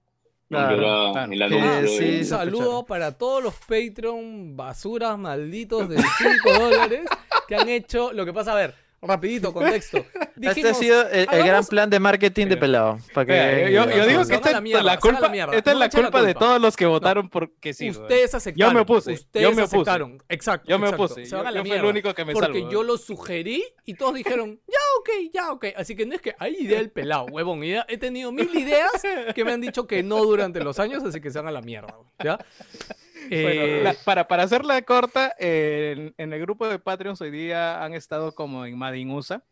[0.49, 7.01] un saludo para todos los Patreon basuras malditos de 5 dólares
[7.47, 8.13] que han hecho.
[8.13, 8.75] Lo que pasa, a ver,
[9.07, 10.05] rapidito, contexto.
[10.41, 12.99] este ha sido el, gran plan de marketing de Pelado.
[13.13, 13.71] Para que...
[13.71, 16.85] yo, digo que esta, es la culpa, esta es la culpa de todos los que
[16.85, 17.89] votaron porque sí.
[17.89, 18.71] Ustedes aceptaron.
[18.71, 19.13] Yo me opuse.
[19.13, 20.23] Ustedes yo me aceptaron.
[20.29, 20.69] Exacto.
[20.69, 21.25] Yo me opuse.
[21.25, 23.95] Se van a la yo fui el único que me Porque yo lo sugerí y
[23.95, 25.65] todos dijeron, ya, ok, ya, ok.
[25.75, 27.63] Así que no es que hay idea del pelado, huevón.
[27.63, 28.91] He tenido mil ideas
[29.33, 31.61] que me han dicho que no durante los años, así que se van a la
[31.61, 31.95] mierda.
[32.23, 32.37] ¿Ya?
[33.29, 38.65] Eh, para, para hacerla corta, en, el grupo de Patreon hoy día han estado como
[38.65, 39.43] en Madin USA.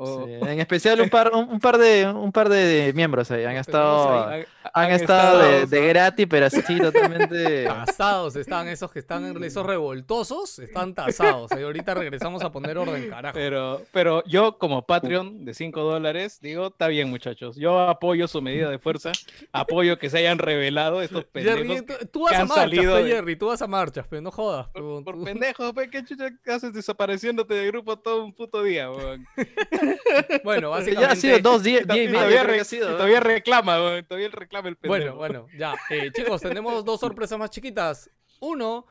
[0.00, 3.44] En especial un par, un, par de un par de, miembros ahí.
[3.44, 4.30] Han estado
[4.72, 10.94] han, estado, de, gratis pero así totalmente tasados están esos que están esos revoltosos están
[10.94, 11.50] tasados.
[11.58, 13.34] Y ahorita regresamos a poner orden carajo.
[13.34, 17.56] Pero pero yo como Patreon de 5 dólares digo está bien muchachos.
[17.56, 19.12] Yo apoyo su medida de fuerza.
[19.52, 23.66] Apoyo que se hayan revelado estos pendejos tú, vas a marchas Jerry tú vas a
[23.66, 28.32] marchas pero no jodas por, por pendejos ¿qué chucha haces desapareciéndote del grupo todo un
[28.32, 29.26] puto día weón?
[30.44, 31.06] Bueno, básicamente.
[31.06, 33.76] Ya ha sido dos días, y todavía, todavía reclama,
[34.06, 35.16] todavía reclama el pendejo.
[35.16, 35.74] Bueno, bueno, ya.
[35.90, 38.10] Eh, chicos, tenemos dos sorpresas más chiquitas.
[38.40, 38.86] Uno,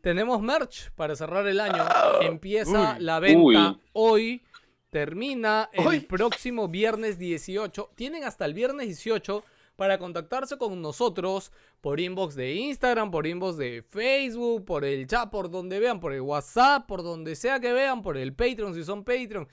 [0.00, 1.84] tenemos merch para cerrar el año.
[2.20, 4.42] Empieza la venta hoy.
[4.90, 7.92] Termina el próximo viernes 18.
[7.94, 9.42] Tienen hasta el viernes 18
[9.76, 11.50] para contactarse con nosotros
[11.80, 16.12] por inbox de Instagram, por inbox de Facebook, por el chat, por donde vean, por
[16.12, 19.48] el WhatsApp, por donde sea que vean, por el Patreon si son Patreon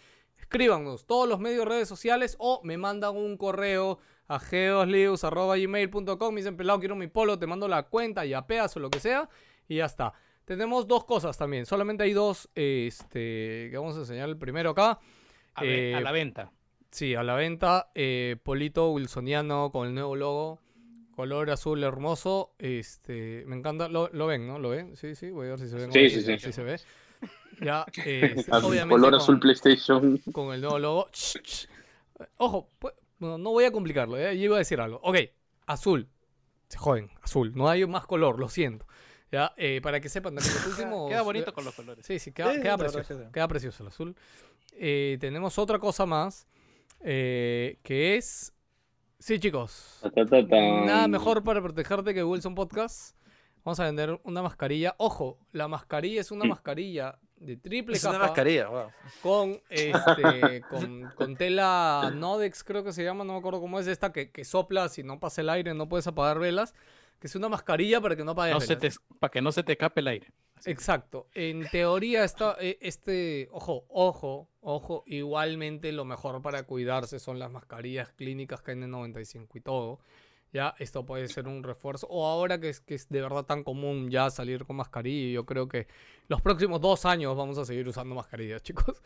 [0.49, 6.57] escríbanos todos los medios redes sociales o me mandan un correo a geoslius.gmail.com me dicen
[6.57, 9.29] pelado quiero mi polo, te mando la cuenta y apeas o lo que sea
[9.67, 10.13] y ya está.
[10.45, 14.99] Tenemos dos cosas también, solamente hay dos este, que vamos a enseñar el primero acá.
[15.53, 16.51] A, eh, la venta.
[16.89, 17.91] Sí, a la venta.
[17.93, 20.59] Eh, polito wilsoniano con el nuevo logo.
[21.15, 22.55] Color azul hermoso.
[22.57, 23.87] Este, me encanta.
[23.87, 24.57] Lo, ven, ¿no?
[24.57, 24.95] ¿Lo ven?
[24.95, 25.29] Sí, sí.
[25.29, 25.91] Voy a ver si se ve.
[25.91, 26.39] Sí, sí, sí.
[26.39, 26.79] Si se ve.
[27.61, 28.89] Ya, eh, obviamente.
[28.89, 30.17] Color azul PlayStation.
[30.31, 31.09] Con el nuevo logo.
[32.37, 34.37] Ojo, pues, no, voy a complicarlo, ¿eh?
[34.37, 34.99] yo iba a decir algo.
[35.03, 35.17] Ok,
[35.65, 36.07] azul.
[36.67, 37.51] Se joden, azul.
[37.55, 38.85] No hay más color, lo siento.
[39.31, 41.09] Ya, eh, para que sepan, los últimos.
[41.09, 42.05] Queda bonito con los colores.
[42.05, 43.31] Sí, sí, queda, queda precioso.
[43.31, 44.15] Queda precioso el azul.
[44.73, 46.47] Eh, tenemos otra cosa más.
[47.01, 48.53] que es.
[49.19, 49.99] Sí, chicos.
[50.49, 53.18] Nada mejor para protegerte que Wilson Podcast.
[53.69, 54.95] Vamos a vender una mascarilla.
[54.97, 58.67] Ojo, la mascarilla es una mascarilla de triple es una mascarilla,
[59.21, 60.63] Con, este,
[61.15, 64.43] con, tela Nodex, creo que se llama, no me acuerdo cómo es esta, que, que
[64.43, 66.73] sopla, si no pasa el aire, no puedes apagar velas.
[67.19, 68.99] Que es una mascarilla para que no apague velas.
[69.19, 70.33] para que no se te escape el aire.
[70.65, 71.27] Exacto.
[71.35, 77.51] En teoría, está, eh, este, ojo, ojo, ojo, igualmente lo mejor para cuidarse son las
[77.51, 79.99] mascarillas clínicas KN95 y todo.
[80.51, 82.07] Ya, esto puede ser un refuerzo.
[82.07, 85.45] O ahora que es, que es de verdad tan común ya salir con mascarilla, yo
[85.45, 85.87] creo que
[86.27, 89.01] los próximos dos años vamos a seguir usando mascarillas, chicos.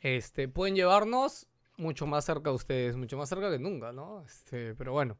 [0.00, 4.22] Este, pueden llevarnos mucho más cerca de ustedes, mucho más cerca que nunca, ¿no?
[4.22, 5.16] Este, pero bueno.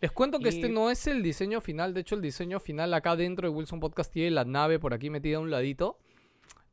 [0.00, 1.94] Les cuento que este no es el diseño final.
[1.94, 5.08] De hecho, el diseño final acá dentro de Wilson Podcast tiene la nave por aquí
[5.08, 5.98] metida a un ladito.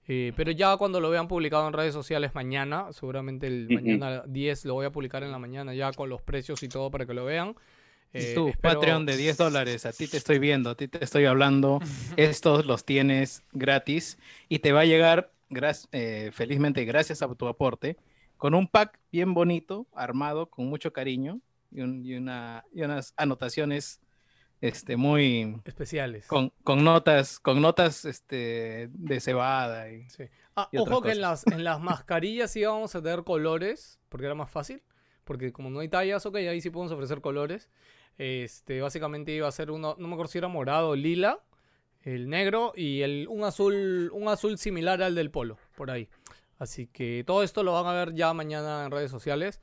[0.08, 4.66] Eh, pero ya cuando lo vean publicado en redes sociales mañana, seguramente el mañana 10
[4.66, 7.14] lo voy a publicar en la mañana ya con los precios y todo para que
[7.14, 7.56] lo vean.
[8.14, 11.26] Eh, tú, Patreon de 10 dólares, a ti te estoy viendo, a ti te estoy
[11.26, 11.80] hablando,
[12.18, 15.32] estos los tienes gratis y te va a llegar,
[15.92, 17.98] eh, felizmente gracias a tu aporte,
[18.38, 21.40] con un pack bien bonito, armado, con mucho cariño
[21.72, 24.00] y, una, y unas anotaciones
[24.62, 26.28] este, muy especiales.
[26.28, 29.92] Con, con, notas, con notas este, de cebada.
[29.92, 30.08] Y,
[30.56, 34.36] ah, ojo que en las, en las mascarillas sí vamos a tener colores, porque era
[34.36, 34.82] más fácil.
[35.26, 37.70] Porque como no hay tallas, ok, ahí sí podemos ofrecer colores.
[38.18, 41.40] Este, básicamente iba a ser uno, no me acuerdo si era morado o lila,
[42.02, 46.10] el negro y el, un azul, un azul similar al del polo, por ahí.
[46.60, 49.62] Así que todo esto lo van a ver ya mañana en redes sociales.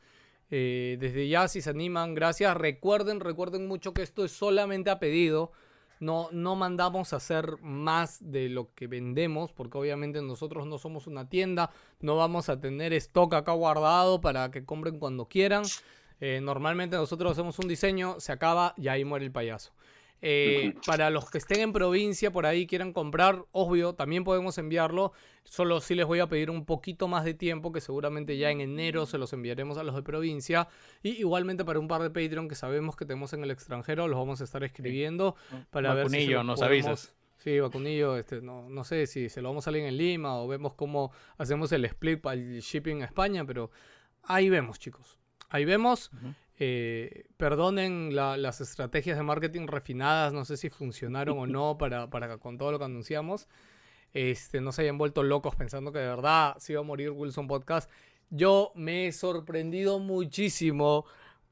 [0.51, 2.57] Eh, desde ya, si se animan, gracias.
[2.57, 5.53] Recuerden, recuerden mucho que esto es solamente a pedido.
[6.01, 11.07] No, no mandamos a hacer más de lo que vendemos, porque obviamente nosotros no somos
[11.07, 11.71] una tienda,
[12.01, 15.65] no vamos a tener stock acá guardado para que compren cuando quieran.
[16.21, 19.73] Eh, normalmente nosotros hacemos un diseño, se acaba y ahí muere el payaso.
[20.23, 25.13] Eh, para los que estén en provincia por ahí quieran comprar, obvio, también podemos enviarlo.
[25.45, 28.61] Solo sí les voy a pedir un poquito más de tiempo, que seguramente ya en
[28.61, 30.69] enero se los enviaremos a los de provincia.
[31.03, 34.19] Y igualmente para un par de Patreon que sabemos que tenemos en el extranjero, los
[34.19, 35.37] vamos a estar escribiendo
[35.71, 37.15] para ver si nos avisas.
[37.39, 40.47] Sí, vacunillo, este, no, no sé si se lo vamos a salir en Lima o
[40.47, 43.71] vemos cómo hacemos el split para el shipping a España, pero
[44.25, 45.20] ahí vemos, chicos.
[45.51, 46.11] Ahí vemos.
[46.59, 52.39] Eh, perdonen las estrategias de marketing refinadas, no sé si funcionaron o no para, para
[52.39, 53.49] con todo lo que anunciamos.
[54.13, 57.47] Este, no se hayan vuelto locos pensando que de verdad se iba a morir Wilson
[57.47, 57.91] Podcast.
[58.31, 61.05] Yo me he sorprendido muchísimo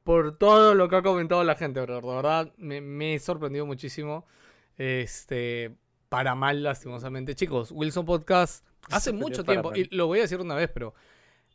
[0.04, 4.24] por todo lo que ha comentado la gente, de verdad, me, me he sorprendido muchísimo.
[4.76, 5.76] Este,
[6.08, 7.34] para mal, lastimosamente.
[7.34, 10.94] Chicos, Wilson Podcast, hace mucho tiempo, y lo voy a decir una vez, pero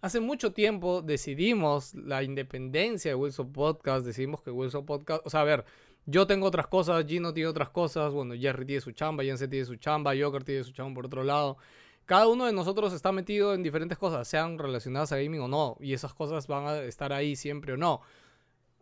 [0.03, 5.39] hace mucho tiempo decidimos la independencia de Wilson Podcast, decidimos que Wilson Podcast, o sea,
[5.39, 5.63] a ver,
[6.05, 9.65] yo tengo otras cosas, Gino tiene otras cosas, bueno, Jerry tiene su chamba, Jensen tiene
[9.65, 11.57] su chamba, Joker tiene su chamba por otro lado.
[12.03, 15.77] Cada uno de nosotros está metido en diferentes cosas, sean relacionadas a gaming o no,
[15.79, 18.01] y esas cosas van a estar ahí siempre o no.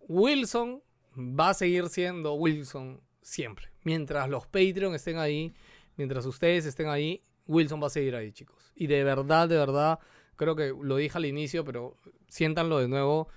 [0.07, 0.81] Wilson
[1.15, 3.67] va a seguir siendo Wilson siempre.
[3.83, 5.53] Mientras los Patreon estén ahí,
[5.97, 8.71] mientras ustedes estén ahí, Wilson va a seguir ahí, chicos.
[8.73, 9.99] Y de verdad, de verdad,
[10.35, 11.95] creo que lo dije al inicio, pero
[12.27, 13.29] siéntanlo de nuevo.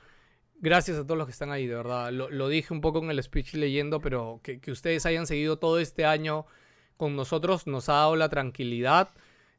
[0.61, 2.11] Gracias a todos los que están ahí, de verdad.
[2.13, 6.05] Lo, dije un poco en el speech leyendo, pero que, ustedes hayan seguido todo este
[6.05, 6.47] año
[6.97, 9.11] con nosotros nos ha dado la tranquilidad,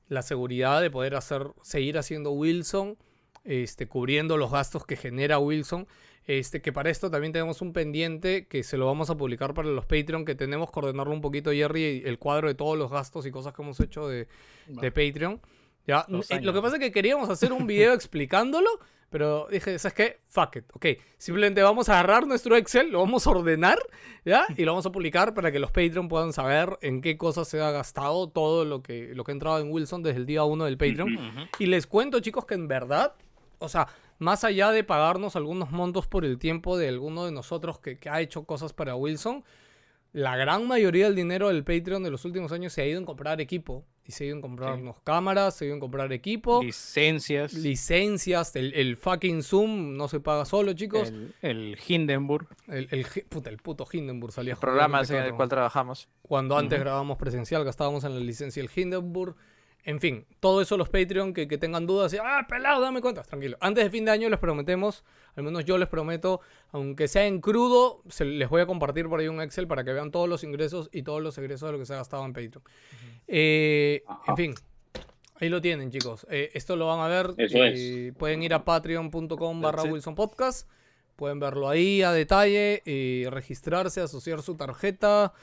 [0.07, 2.97] la seguridad de poder hacer, seguir haciendo Wilson,
[3.43, 5.85] este, cubriendo los gastos que genera Wilson
[6.27, 9.67] este, que para esto también tenemos un pendiente que se lo vamos a publicar para
[9.69, 13.27] los Patreon, que tenemos que ordenarlo un poquito, Jerry, el cuadro de todos los gastos
[13.27, 14.27] y cosas que hemos hecho de,
[14.67, 15.39] Patreon.
[15.87, 16.05] ¿Ya?
[16.29, 18.69] Eh, lo que pasa es que queríamos hacer un video explicándolo,
[19.09, 20.19] pero dije, ¿sabes qué?
[20.27, 20.65] Fuck it.
[20.73, 20.85] Ok,
[21.17, 23.79] simplemente vamos a agarrar nuestro Excel, lo vamos a ordenar,
[24.25, 24.45] ¿ya?
[24.57, 27.61] Y lo vamos a publicar para que los Patreon puedan saber en qué cosas se
[27.61, 30.65] ha gastado todo lo que, lo que ha entrado en Wilson desde el día 1
[30.65, 31.49] del Patreon.
[31.59, 33.13] Y les cuento, chicos, que en verdad,
[33.59, 37.79] o sea, más allá de pagarnos algunos montos por el tiempo de alguno de nosotros
[37.79, 39.43] que, ha hecho cosas para Wilson,
[40.13, 43.05] la gran mayoría del dinero del Patreon de los últimos años se ha ido en
[43.05, 43.85] comprar equipo.
[44.07, 46.61] Y se ha ido en comprarnos cámaras, se ha ido en comprar equipo.
[46.61, 47.53] Licencias.
[47.53, 48.55] Licencias.
[48.55, 51.11] El, fucking Zoom no se paga solo, chicos.
[51.41, 52.47] El, Hindenburg.
[52.67, 54.53] El, el, puto Hindenburg salía.
[54.53, 56.07] El programa en el cual trabajamos.
[56.21, 59.35] Cuando antes grabábamos presencial gastábamos en la licencia el Hindenburg.
[59.85, 63.55] En fin, todo eso los Patreon que, tengan dudas, y, ah, pelado, dame cuentas, tranquilo.
[63.61, 65.03] Antes de fin de año les prometemos,
[65.35, 66.41] al menos yo les prometo,
[66.71, 69.93] aunque sea en crudo, se, les voy a compartir por ahí un Excel para que
[69.93, 72.33] vean todos los ingresos y todos los egresos de lo que se ha gastado en
[72.33, 72.63] Patreon.
[73.27, 74.55] Eh, en fin,
[75.39, 76.25] ahí lo tienen, chicos.
[76.29, 77.33] Eh, esto lo van a ver.
[77.37, 80.69] Eh, pueden ir a patreon.com barra Wilson Podcast.
[81.15, 85.33] Pueden verlo ahí a detalle, y registrarse, asociar su tarjeta.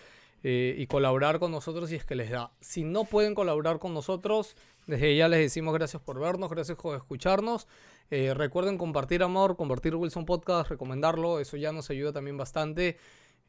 [0.45, 2.51] Y colaborar con nosotros si es que les da.
[2.61, 4.57] Si no pueden colaborar con nosotros,
[4.87, 7.69] desde ya les decimos gracias por vernos, gracias por escucharnos.
[8.11, 12.99] Eh, recuerden compartir amor, compartir Wilson Podcast, recomendarlo, eso ya nos ayuda también bastante.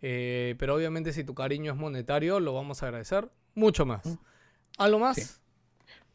[0.01, 4.01] Eh, pero obviamente si tu cariño es monetario, lo vamos a agradecer mucho más.
[4.77, 5.41] ¿Algo más?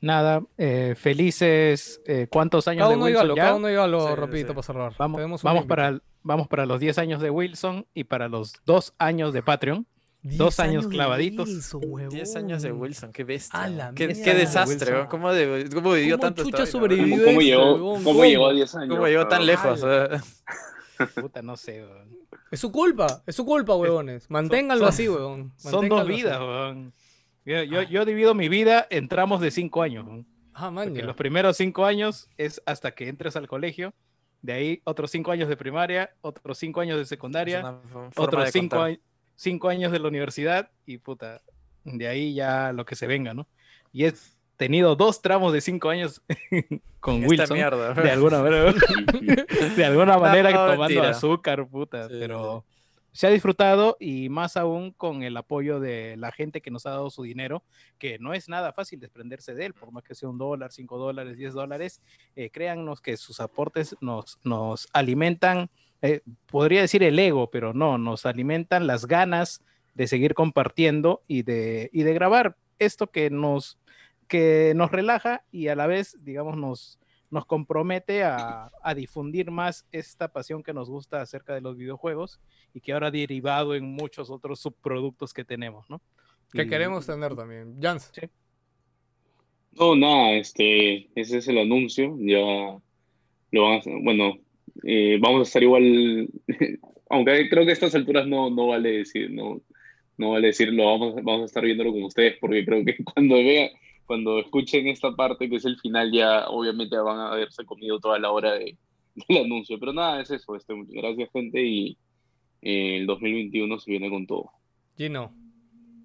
[0.01, 0.43] Nada,
[0.97, 3.37] felices, ¿cuántos años cada uno de Wilson?
[3.37, 4.95] Cada uno dígalo rapidito para cerrar.
[4.99, 9.33] Vamos, vamos, para, vamos para los 10 años de Wilson y para los 2 años
[9.33, 9.87] de Patreon.
[10.23, 11.49] Dos años, clavaditos.
[12.11, 13.93] Diez años de Wilson, qué bestia.
[13.95, 18.97] Qué, desastre, ¿Cómo, vivió tanto chucha sobrevivió ¿Cómo, llegó, ¿Cómo llegó a 10 años?
[18.97, 19.85] ¿Cómo llegó tan lejos?
[21.15, 21.87] Puta, no sé,
[22.51, 24.29] Es su culpa, es su culpa, huevones.
[24.29, 25.53] Manténganlo así, huevón.
[25.57, 26.93] Son dos vidas, huevón.
[27.49, 30.07] Yo, yo, yo, divido mi vida en tramos de cinco años.
[30.53, 33.95] Ah, man, los primeros cinco años es hasta que entres al colegio.
[34.43, 37.81] De ahí otros cinco años de primaria, otros cinco años de secundaria,
[38.17, 39.01] otros cinco años
[39.39, 41.41] cinco años de la universidad y puta,
[41.85, 43.47] de ahí ya lo que se venga, ¿no?
[43.93, 44.13] Y he
[44.57, 46.21] tenido dos tramos de cinco años
[47.01, 47.57] con Wilson.
[47.57, 47.95] Mierda.
[47.95, 48.75] De alguna manera,
[49.77, 52.65] de alguna manera tomando azúcar, puta, pero
[53.19, 56.91] se ha disfrutado y más aún con el apoyo de la gente que nos ha
[56.91, 57.65] dado su dinero,
[57.99, 60.99] que no es nada fácil desprenderse de él, por más que sea un dólar, cinco
[60.99, 62.01] dólares, diez dólares,
[62.37, 65.69] eh, créannos que sus aportes nos, nos alimentan
[66.01, 69.65] eh, podría decir el ego, pero no, nos alimentan las ganas
[69.95, 73.81] de seguir compartiendo y de, y de grabar esto que nos,
[74.29, 77.01] que nos relaja y a la vez, digamos, nos,
[77.31, 82.41] nos compromete a, a, difundir más esta pasión que nos gusta acerca de los videojuegos
[82.73, 86.01] y que ahora ha derivado en muchos otros subproductos que tenemos, ¿no?
[86.53, 87.77] Que queremos tener también.
[87.81, 88.11] Jans.
[89.73, 92.17] No, nada, este, ese es el anuncio.
[92.19, 92.79] Ya
[93.51, 94.39] lo van a, bueno,
[94.85, 96.29] eh, vamos a estar igual,
[97.11, 99.61] aunque creo que a estas alturas no, no vale decir, no,
[100.17, 103.71] no vale decirlo, vamos, vamos a estar viéndolo con ustedes, porque creo que cuando vean,
[104.09, 108.19] cuando escuchen esta parte que es el final, ya obviamente van a haberse comido toda
[108.19, 108.77] la hora de,
[109.29, 109.79] del anuncio.
[109.79, 110.57] Pero nada, es eso.
[110.57, 111.99] Este, gracias, gente, y
[112.63, 114.51] eh, el 2021 se viene con todo.
[114.97, 115.31] Gino.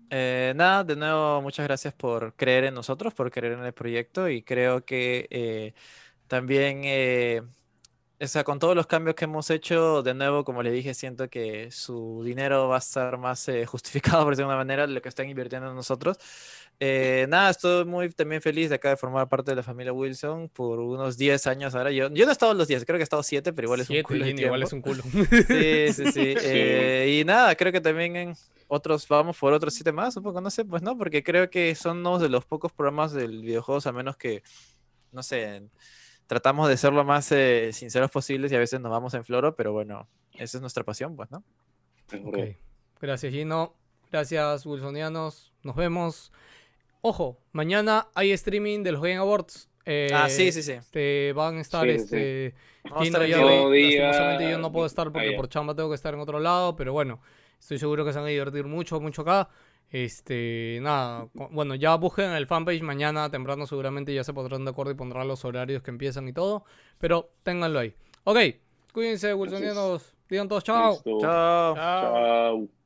[0.10, 4.30] Eh, nada, de nuevo, muchas gracias por creer en nosotros, por creer en el proyecto
[4.30, 5.74] y creo que
[6.28, 6.84] también
[8.24, 11.30] o sea, con todos los cambios que hemos hecho, de nuevo, como le dije, siento
[11.30, 14.94] que su dinero va a estar más eh, justificado, por decirlo de una manera, de
[14.94, 16.18] lo que están invirtiendo en nosotros.
[16.80, 20.50] Eh, nada, estoy muy también feliz de acá de formar parte de la familia Wilson
[20.50, 21.92] por unos 10 años ahora.
[21.92, 23.90] Yo, yo no he estado los 10, creo que he estado 7, pero igual es
[23.90, 24.26] un culo.
[24.26, 25.04] igual es un culo.
[25.48, 26.36] Sí, sí, sí.
[26.42, 28.34] Eh, y nada, creo que también en
[28.68, 31.76] otros, vamos por otros 7 más, un poco, no sé, pues no, porque creo que
[31.76, 34.44] son uno de los pocos programas del videojuegos, a menos que,
[35.12, 35.64] no sé,
[36.34, 39.56] tratamos de ser lo más eh, sinceros posibles y a veces nos vamos en floro,
[39.56, 41.44] pero bueno, esa es nuestra pasión, pues, ¿no?
[43.00, 43.76] Gracias, Gino.
[44.12, 45.54] Gracias, Wilsonianos.
[45.62, 46.32] Nos vemos.
[47.02, 49.70] Ojo, mañana hay streaming de los Game Awards.
[50.12, 50.72] ah, sí, sí, sí.
[50.72, 52.50] Este, van a estar, este...
[52.50, 53.04] Sí.
[53.04, 56.76] Estar yo, yo no puedo estar porque por chamba tengo que estar en otro lado,
[56.76, 57.22] pero bueno,
[57.60, 59.50] estoy seguro que se van a divertir mucho, mucho acá.
[59.90, 64.92] Este, nada, bueno, ya busquen el fanpage mañana temprano seguramente ya se pondrán de acuerdo
[64.92, 66.66] y pondrán los horarios que empiezan y todo,
[66.98, 67.94] pero ténganlo ahí.
[68.24, 68.38] Ok,
[68.92, 70.16] cuídense, Wilsonianos.
[70.30, 71.00] Digan todos chao.
[71.22, 71.76] Chao.
[71.76, 72.83] Chao.